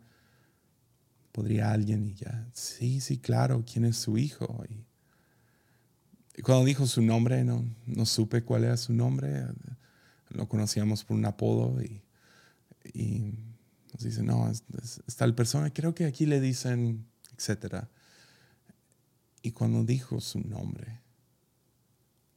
¿Podría 1.33 1.73
alguien? 1.73 2.05
Y 2.05 2.13
ya, 2.13 2.47
sí, 2.53 3.01
sí, 3.01 3.17
claro, 3.17 3.65
¿quién 3.65 3.87
es 3.87 3.97
su 3.97 4.19
hijo? 4.19 4.63
Y, 4.69 6.43
cuando 6.43 6.67
dijo 6.67 6.87
su 6.87 7.01
nombre, 7.01 7.45
no, 7.45 7.65
no 7.87 8.05
supe 8.05 8.43
cuál 8.43 8.65
era 8.65 8.77
su 8.77 8.93
nombre. 8.93 9.47
Lo 10.29 10.51
conocíamos 10.51 11.03
por 11.03 11.17
un 11.17 11.25
apodo 11.25 11.81
y, 11.83 12.03
y 12.93 13.33
nos 13.95 14.03
dice, 14.03 14.23
no, 14.23 14.51
es, 14.51 14.63
tal 15.17 15.35
persona. 15.35 15.73
Creo 15.73 15.95
que 15.95 16.05
aquí 16.05 16.27
le 16.27 16.43
dicen 16.43 17.07
etc. 17.39 17.87
Y 19.41 19.53
cuando 19.53 19.83
dijo 19.83 20.21
su 20.21 20.41
nombre, 20.41 21.01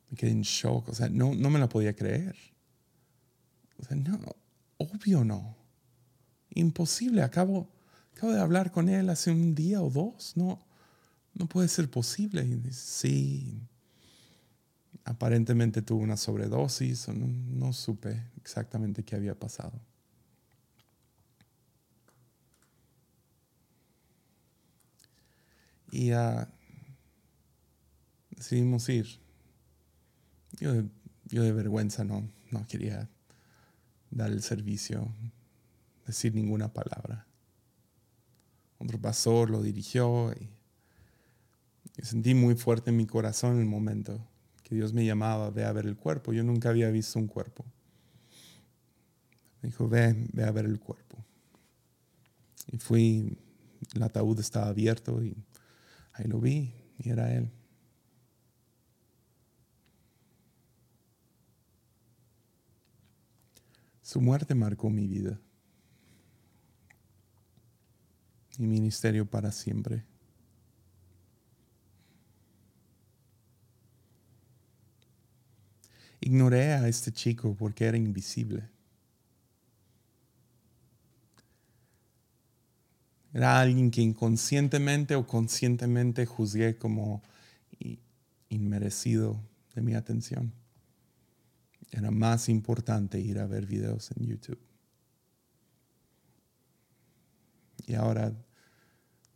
me 0.10 0.16
quedé 0.16 0.32
en 0.32 0.44
shock, 0.44 0.88
o 0.88 0.96
sea, 0.96 1.10
no, 1.10 1.36
no 1.36 1.50
me 1.50 1.60
la 1.60 1.68
podía 1.68 1.94
creer. 1.94 2.38
O 3.80 3.84
sea, 3.84 3.96
no, 3.96 4.20
obvio 4.78 5.24
no. 5.24 5.56
Imposible, 6.52 7.22
acabo, 7.22 7.70
acabo 8.14 8.34
de 8.34 8.42
hablar 8.42 8.72
con 8.72 8.90
él 8.90 9.10
hace 9.10 9.32
un 9.32 9.56
día 9.56 9.82
o 9.82 9.90
dos, 9.90 10.36
no, 10.36 10.60
no 11.34 11.48
puede 11.48 11.68
ser 11.68 11.90
posible. 11.90 12.44
Y 12.44 12.56
dice, 12.56 12.74
sí, 12.74 13.62
aparentemente 15.06 15.82
tuvo 15.82 16.02
una 16.02 16.18
sobredosis, 16.18 17.08
no, 17.08 17.28
no 17.28 17.74
supe 17.74 18.30
exactamente 18.38 19.04
qué 19.04 19.16
había 19.16 19.36
pasado. 19.36 19.80
Y 25.92 26.14
uh, 26.14 26.46
decidimos 28.30 28.88
ir. 28.90 29.08
Yo, 30.60 30.84
yo, 31.26 31.44
de 31.44 31.52
vergüenza 31.52 32.04
no, 32.04 32.30
no 32.52 32.68
quería 32.68 33.10
dar 34.12 34.32
el 34.32 34.42
servicio, 34.42 35.14
decir 36.06 36.34
ninguna 36.34 36.74
palabra. 36.74 37.28
Otro 38.78 39.00
pastor 39.00 39.50
lo 39.50 39.62
dirigió 39.62 40.34
y, 40.34 40.50
sentí 42.02 42.34
muy 42.34 42.56
fuerte 42.56 42.92
en 42.92 42.98
mi 42.98 43.06
corazón 43.06 43.56
en 43.56 43.60
el 43.60 43.66
momento 43.66 44.26
que 44.64 44.76
Dios 44.76 44.94
me 44.94 45.06
llamaba, 45.06 45.50
ve 45.50 45.66
a 45.66 45.72
ver 45.74 45.86
el 45.86 45.98
cuerpo. 45.98 46.32
Yo 46.32 46.44
nunca 46.44 46.70
había 46.70 46.90
visto 46.90 47.20
un 47.20 47.28
cuerpo. 47.28 47.66
Me 49.62 49.70
dijo, 49.70 49.90
ve, 49.90 50.16
ve 50.32 50.44
a 50.44 50.52
ver 50.52 50.66
el 50.66 50.80
cuerpo. 50.80 51.18
Y 52.68 52.78
fui, 52.78 53.38
el 53.96 54.04
ataúd 54.04 54.40
estaba 54.40 54.68
abierto 54.68 55.24
y 55.24 55.36
Ahí 56.20 56.28
lo 56.28 56.42
vi 56.42 56.74
y 56.98 57.10
era 57.10 57.34
él. 57.34 57.50
Su 64.10 64.22
muerte 64.22 64.56
marcó 64.56 64.90
mi 64.90 65.06
vida, 65.06 65.40
mi 68.58 68.66
ministerio 68.66 69.24
para 69.28 69.52
siempre. 69.52 70.04
Ignoré 76.22 76.74
a 76.74 76.88
este 76.88 77.12
chico 77.12 77.56
porque 77.56 77.86
era 77.86 77.98
invisible. 77.98 78.68
Era 83.32 83.62
alguien 83.62 83.92
que 83.92 84.02
inconscientemente 84.02 85.16
o 85.16 85.28
conscientemente 85.28 86.26
juzgué 86.26 86.80
como 86.80 87.22
inmerecido 88.50 89.40
de 89.76 89.84
mi 89.84 89.94
atención. 89.94 90.52
Era 91.92 92.12
más 92.12 92.50
importante 92.50 93.20
ir 93.20 93.40
a 93.40 93.48
ver 93.48 93.66
videos 93.66 94.12
en 94.12 94.28
YouTube. 94.28 94.60
Y 97.88 97.96
ahora, 97.96 98.32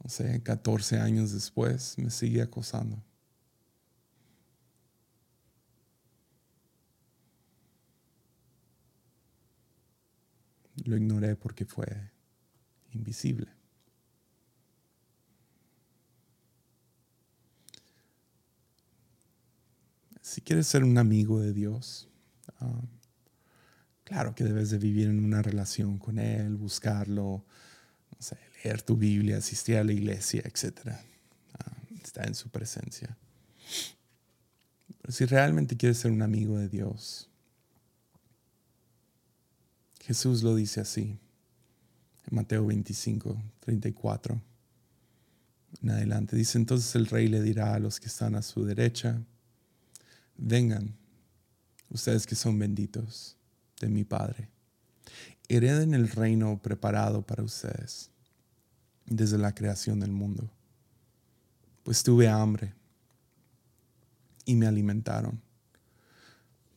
no 0.03 0.09
sé, 0.09 0.41
14 0.43 0.99
años 0.99 1.31
después, 1.31 1.97
me 1.97 2.09
sigue 2.09 2.41
acosando. 2.41 3.03
Lo 10.85 10.97
ignoré 10.97 11.35
porque 11.35 11.65
fue 11.65 12.11
invisible. 12.91 13.47
si 20.33 20.41
quieres 20.41 20.65
ser 20.65 20.83
un 20.83 20.97
amigo 20.97 21.39
de 21.39 21.53
Dios, 21.53 22.09
claro 24.03 24.35
que 24.35 24.43
debes 24.43 24.69
de 24.69 24.77
vivir 24.77 25.07
en 25.07 25.23
una 25.23 25.41
relación 25.41 25.97
con 25.97 26.19
Él, 26.19 26.55
buscarlo, 26.55 27.45
leer 28.63 28.81
tu 28.81 28.95
Biblia, 28.95 29.37
asistir 29.37 29.77
a 29.77 29.83
la 29.83 29.93
iglesia, 29.93 30.41
etc. 30.45 30.91
Ah, 31.53 31.75
estar 32.01 32.27
en 32.27 32.35
su 32.35 32.49
presencia. 32.49 33.17
Pero 35.01 35.11
si 35.11 35.25
realmente 35.25 35.75
quieres 35.75 35.97
ser 35.97 36.11
un 36.11 36.21
amigo 36.21 36.57
de 36.57 36.69
Dios, 36.69 37.29
Jesús 40.01 40.43
lo 40.43 40.55
dice 40.55 40.81
así, 40.81 41.17
en 42.29 42.35
Mateo 42.35 42.65
25, 42.65 43.41
34. 43.61 44.41
En 45.81 45.89
adelante 45.89 46.35
dice, 46.35 46.57
entonces 46.57 46.95
el 46.95 47.07
rey 47.07 47.27
le 47.27 47.41
dirá 47.41 47.73
a 47.73 47.79
los 47.79 47.99
que 47.99 48.07
están 48.07 48.35
a 48.35 48.41
su 48.41 48.63
derecha, 48.63 49.21
vengan, 50.37 50.95
ustedes 51.93 52.25
que 52.25 52.35
son 52.35 52.57
benditos 52.59 53.37
de 53.79 53.87
mi 53.87 54.03
Padre, 54.03 54.49
hereden 55.47 55.93
el 55.93 56.09
reino 56.09 56.59
preparado 56.61 57.21
para 57.21 57.43
ustedes 57.43 58.09
desde 59.05 59.37
la 59.37 59.53
creación 59.53 59.99
del 59.99 60.11
mundo. 60.11 60.49
pues 61.83 62.01
tuve 62.01 62.29
hambre 62.29 62.73
y 64.45 64.55
me 64.55 64.67
alimentaron. 64.67 65.41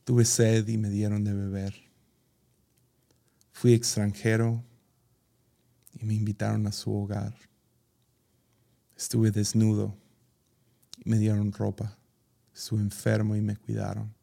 Tuve 0.03 0.25
sed 0.25 0.67
y 0.67 0.77
me 0.77 0.89
dieron 0.89 1.23
de 1.23 1.33
beber. 1.33 1.73
Fui 3.53 3.73
extranjero 3.73 4.61
y 5.93 6.05
me 6.05 6.13
invitaron 6.13 6.67
a 6.67 6.73
su 6.73 6.93
hogar. 6.93 7.33
Estuve 8.97 9.31
desnudo 9.31 9.95
y 11.03 11.09
me 11.09 11.17
dieron 11.17 11.53
ropa. 11.53 11.97
Estuve 12.53 12.81
enfermo 12.81 13.35
y 13.35 13.41
me 13.41 13.55
cuidaron. 13.55 14.13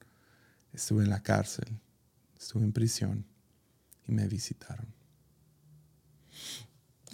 Estuve 0.75 1.05
en 1.05 1.11
la 1.11 1.22
cárcel. 1.22 1.81
Estuve 2.39 2.64
en 2.64 2.72
prisión 2.72 3.25
y 4.07 4.12
me 4.12 4.27
visitaron. 4.29 4.87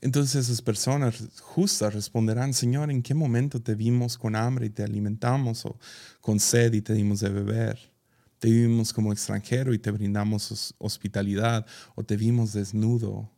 Entonces 0.01 0.47
esas 0.47 0.63
personas 0.63 1.23
justas 1.41 1.93
responderán, 1.93 2.55
Señor, 2.55 2.91
¿en 2.91 3.03
qué 3.03 3.15
momento 3.15 3.61
te 3.61 3.75
vimos 3.75 4.17
con 4.17 4.35
hambre 4.35 4.67
y 4.67 4.71
te 4.71 4.83
alimentamos 4.83 5.67
o 5.67 5.79
con 6.23 6.41
sed 6.41 6.73
y 6.73 6.81
te 6.81 6.95
dimos 6.95 7.21
de 7.21 7.29
beber? 7.29 7.93
Te 8.39 8.49
vimos 8.51 8.95
como 8.95 9.13
extranjero 9.13 9.75
y 9.75 9.79
te 9.79 9.91
brindamos 9.91 10.75
hospitalidad 10.79 11.67
o 11.95 12.03
te 12.03 12.17
vimos 12.17 12.55
desnudo 12.55 13.31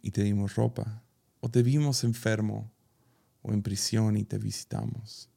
y 0.00 0.12
te 0.12 0.22
dimos 0.22 0.54
ropa 0.54 1.02
o 1.40 1.50
te 1.50 1.64
vimos 1.64 2.04
enfermo 2.04 2.72
o 3.42 3.52
en 3.52 3.62
prisión 3.62 4.16
y 4.16 4.24
te 4.24 4.38
visitamos. 4.38 5.28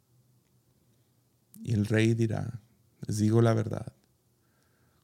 Y 1.64 1.74
el 1.74 1.88
rey 1.88 2.14
dirá, 2.14 2.62
les 3.08 3.18
digo 3.18 3.42
la 3.42 3.56
verdad, 3.56 3.92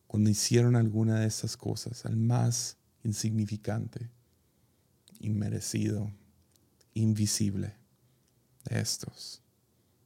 cuando 0.09 0.31
hicieron 0.31 0.75
alguna 0.75 1.19
de 1.19 1.27
esas 1.27 1.55
cosas 1.55 2.03
al 2.07 2.17
más 2.17 2.77
insignificante, 3.03 4.09
inmerecido, 5.19 6.11
invisible 6.95 7.75
de 8.65 8.81
estos, 8.81 9.43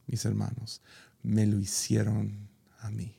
mis 0.06 0.22
hermanos, 0.26 0.82
me 1.22 1.46
lo 1.46 1.58
hicieron 1.58 2.50
a 2.80 2.90
mí. 2.90 3.16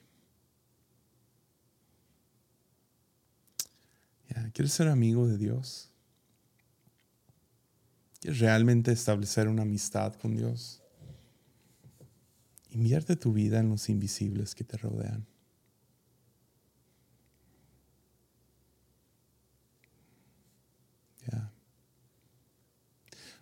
¿Quieres 4.53 4.71
ser 4.71 4.87
amigo 4.87 5.27
de 5.27 5.39
Dios? 5.39 5.89
¿Quieres 8.21 8.41
realmente 8.41 8.91
establecer 8.91 9.47
una 9.47 9.63
amistad 9.63 10.13
con 10.13 10.35
Dios? 10.35 10.83
Invierte 12.69 13.15
tu 13.15 13.33
vida 13.33 13.59
en 13.59 13.69
los 13.69 13.89
invisibles 13.89 14.53
que 14.53 14.63
te 14.63 14.77
rodean. 14.77 15.25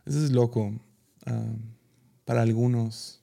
Eso 0.06 0.24
es 0.24 0.32
loco. 0.32 0.80
Ah, 1.26 1.56
para 2.26 2.41
algunos, 2.41 3.22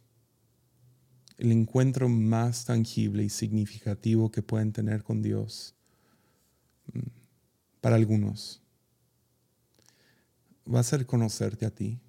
el 1.39 1.53
encuentro 1.53 2.09
más 2.09 2.65
tangible 2.65 3.23
y 3.25 3.29
significativo 3.29 4.31
que 4.31 4.43
pueden 4.43 4.73
tener 4.73 5.03
con 5.03 5.23
Dios, 5.23 5.75
mm, 6.93 7.01
para 7.81 7.97
algunos, 7.97 8.63
va 10.73 10.81
a 10.81 10.85
ser 10.85 11.07
conocerte 11.07 11.67
a 11.67 11.71
ti. 11.71 12.01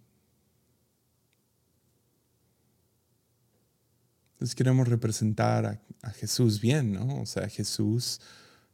Entonces 4.34 4.56
queremos 4.56 4.88
representar 4.88 5.66
a, 5.66 5.82
a 6.02 6.12
Jesús 6.12 6.60
bien, 6.60 6.94
¿no? 6.94 7.22
O 7.22 7.26
sea, 7.26 7.48
Jesús, 7.48 8.20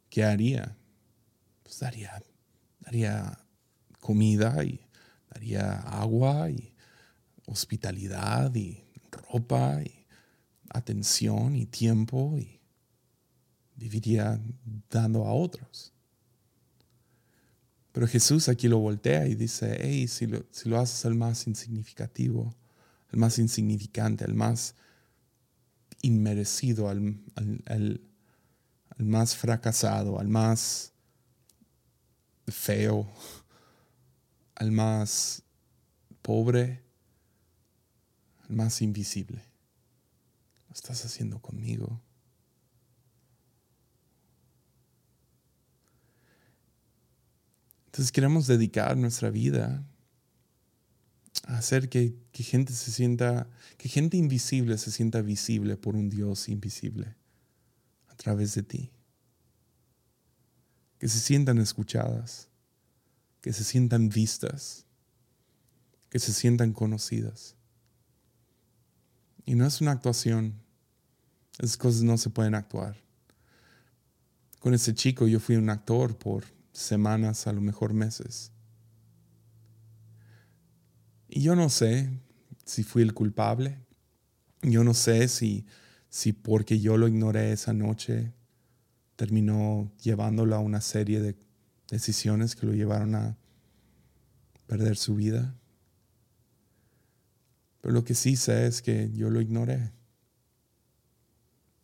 ¿qué 0.08 0.24
haría? 0.24 0.76
Pues 1.62 1.80
daría, 1.80 2.22
daría 2.80 3.38
comida 4.00 4.64
y 4.64 4.87
daría 5.30 5.80
agua 5.80 6.50
y 6.50 6.74
hospitalidad 7.46 8.54
y 8.54 8.84
ropa 9.30 9.82
y 9.82 10.06
atención 10.70 11.56
y 11.56 11.66
tiempo 11.66 12.36
y 12.38 12.60
viviría 13.76 14.40
dando 14.90 15.24
a 15.24 15.32
otros. 15.32 15.92
Pero 17.92 18.06
Jesús 18.06 18.48
aquí 18.48 18.68
lo 18.68 18.78
voltea 18.78 19.26
y 19.26 19.34
dice, 19.34 19.78
hey, 19.80 20.06
si 20.08 20.26
lo, 20.26 20.44
si 20.50 20.68
lo 20.68 20.78
haces 20.78 21.04
al 21.04 21.14
más 21.14 21.46
insignificativo, 21.46 22.54
al 23.10 23.18
más 23.18 23.38
insignificante, 23.38 24.24
al 24.24 24.34
más 24.34 24.74
inmerecido, 26.02 26.88
al, 26.88 27.18
al 27.34 28.00
más 28.98 29.34
fracasado, 29.34 30.20
al 30.20 30.28
más 30.28 30.92
feo, 32.46 33.10
al 34.58 34.72
más 34.72 35.44
pobre, 36.20 36.82
al 38.40 38.56
más 38.56 38.82
invisible. 38.82 39.44
Lo 40.66 40.74
estás 40.74 41.04
haciendo 41.04 41.40
conmigo. 41.40 42.02
Entonces 47.86 48.10
queremos 48.10 48.48
dedicar 48.48 48.96
nuestra 48.96 49.30
vida 49.30 49.86
a 51.46 51.58
hacer 51.58 51.88
que, 51.88 52.16
que, 52.32 52.42
gente 52.42 52.72
se 52.72 52.90
sienta, 52.90 53.48
que 53.76 53.88
gente 53.88 54.16
invisible 54.16 54.76
se 54.76 54.90
sienta 54.90 55.22
visible 55.22 55.76
por 55.76 55.94
un 55.94 56.10
Dios 56.10 56.48
invisible 56.48 57.14
a 58.08 58.16
través 58.16 58.56
de 58.56 58.64
ti. 58.64 58.90
Que 60.98 61.06
se 61.06 61.20
sientan 61.20 61.58
escuchadas 61.58 62.47
que 63.40 63.52
se 63.52 63.64
sientan 63.64 64.08
vistas, 64.08 64.86
que 66.10 66.18
se 66.18 66.32
sientan 66.32 66.72
conocidas. 66.72 67.56
Y 69.44 69.54
no 69.54 69.66
es 69.66 69.80
una 69.80 69.92
actuación, 69.92 70.54
esas 71.58 71.76
cosas 71.76 72.02
no 72.02 72.18
se 72.18 72.30
pueden 72.30 72.54
actuar. 72.54 72.96
Con 74.60 74.74
ese 74.74 74.94
chico 74.94 75.26
yo 75.26 75.40
fui 75.40 75.56
un 75.56 75.70
actor 75.70 76.16
por 76.18 76.44
semanas, 76.72 77.46
a 77.46 77.52
lo 77.52 77.60
mejor 77.60 77.94
meses. 77.94 78.52
Y 81.28 81.42
yo 81.42 81.54
no 81.54 81.68
sé 81.68 82.10
si 82.64 82.82
fui 82.82 83.02
el 83.02 83.14
culpable. 83.14 83.78
Yo 84.62 84.84
no 84.84 84.94
sé 84.94 85.28
si, 85.28 85.66
si 86.08 86.32
porque 86.32 86.80
yo 86.80 86.96
lo 86.96 87.08
ignoré 87.08 87.52
esa 87.52 87.72
noche 87.72 88.32
terminó 89.16 89.90
llevándolo 90.02 90.54
a 90.54 90.60
una 90.60 90.80
serie 90.80 91.20
de 91.20 91.36
decisiones 91.88 92.54
que 92.54 92.66
lo 92.66 92.74
llevaron 92.74 93.14
a 93.14 93.36
perder 94.66 94.96
su 94.96 95.16
vida. 95.16 95.54
Pero 97.80 97.94
lo 97.94 98.04
que 98.04 98.14
sí 98.14 98.36
sé 98.36 98.66
es 98.66 98.82
que 98.82 99.10
yo 99.12 99.30
lo 99.30 99.40
ignoré. 99.40 99.92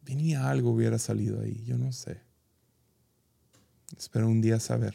Venía 0.02 0.50
algo 0.50 0.70
hubiera 0.70 0.98
salido 0.98 1.40
ahí, 1.40 1.64
yo 1.64 1.78
no 1.78 1.92
sé. 1.92 2.20
Espero 3.96 4.28
un 4.28 4.42
día 4.42 4.60
saber. 4.60 4.94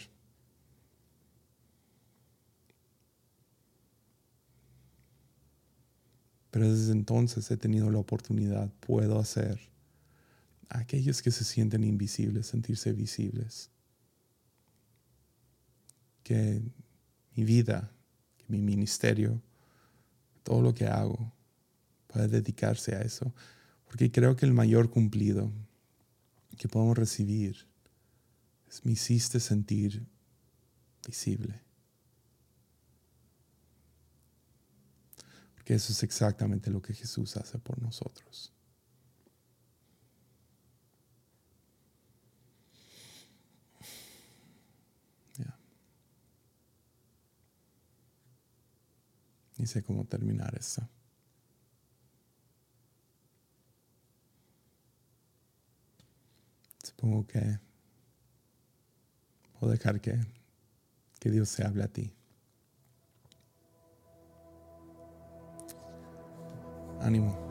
Pero 6.52 6.72
desde 6.72 6.92
entonces 6.92 7.50
he 7.50 7.58
tenido 7.58 7.90
la 7.90 8.00
oportunidad, 8.00 8.72
puedo 8.80 9.20
hacer 9.20 9.60
a 10.68 10.80
aquellos 10.80 11.22
que 11.22 11.32
se 11.32 11.44
sienten 11.44 11.84
invisibles, 11.84 12.48
sentirse 12.48 12.92
visibles 12.92 13.72
que 16.24 16.62
mi 17.36 17.44
vida, 17.44 17.92
que 18.38 18.46
mi 18.48 18.62
ministerio, 18.62 19.42
todo 20.44 20.62
lo 20.62 20.74
que 20.74 20.88
hago 20.88 21.34
pueda 22.08 22.28
dedicarse 22.28 22.96
a 22.96 23.02
eso. 23.02 23.34
Porque 23.86 24.12
creo 24.12 24.36
que 24.36 24.46
el 24.46 24.54
mayor 24.54 24.90
cumplido 24.90 25.52
que 26.58 26.68
podemos 26.68 26.98
recibir 26.98 27.68
es 28.68 28.86
me 28.86 28.92
hiciste 28.92 29.40
sentir 29.40 30.06
visible. 31.06 31.62
Porque 35.56 35.76
eso 35.76 35.92
es 35.92 36.04
exactamente 36.04 36.70
lo 36.70 36.82
que 36.82 36.94
Jesús 36.94 37.38
hace 37.38 37.58
por 37.58 37.82
nosotros. 37.82 38.54
Ni 49.60 49.68
sé 49.68 49.84
cómo 49.84 50.06
terminar 50.06 50.56
esto. 50.58 50.82
Supongo 56.82 57.28
que 57.28 57.60
puedo 59.60 59.74
dejar 59.74 60.00
que, 60.00 60.18
que 61.20 61.30
Dios 61.30 61.50
se 61.50 61.66
hable 61.66 61.84
a 61.84 61.88
ti. 61.90 62.12
Ánimo. 67.02 67.49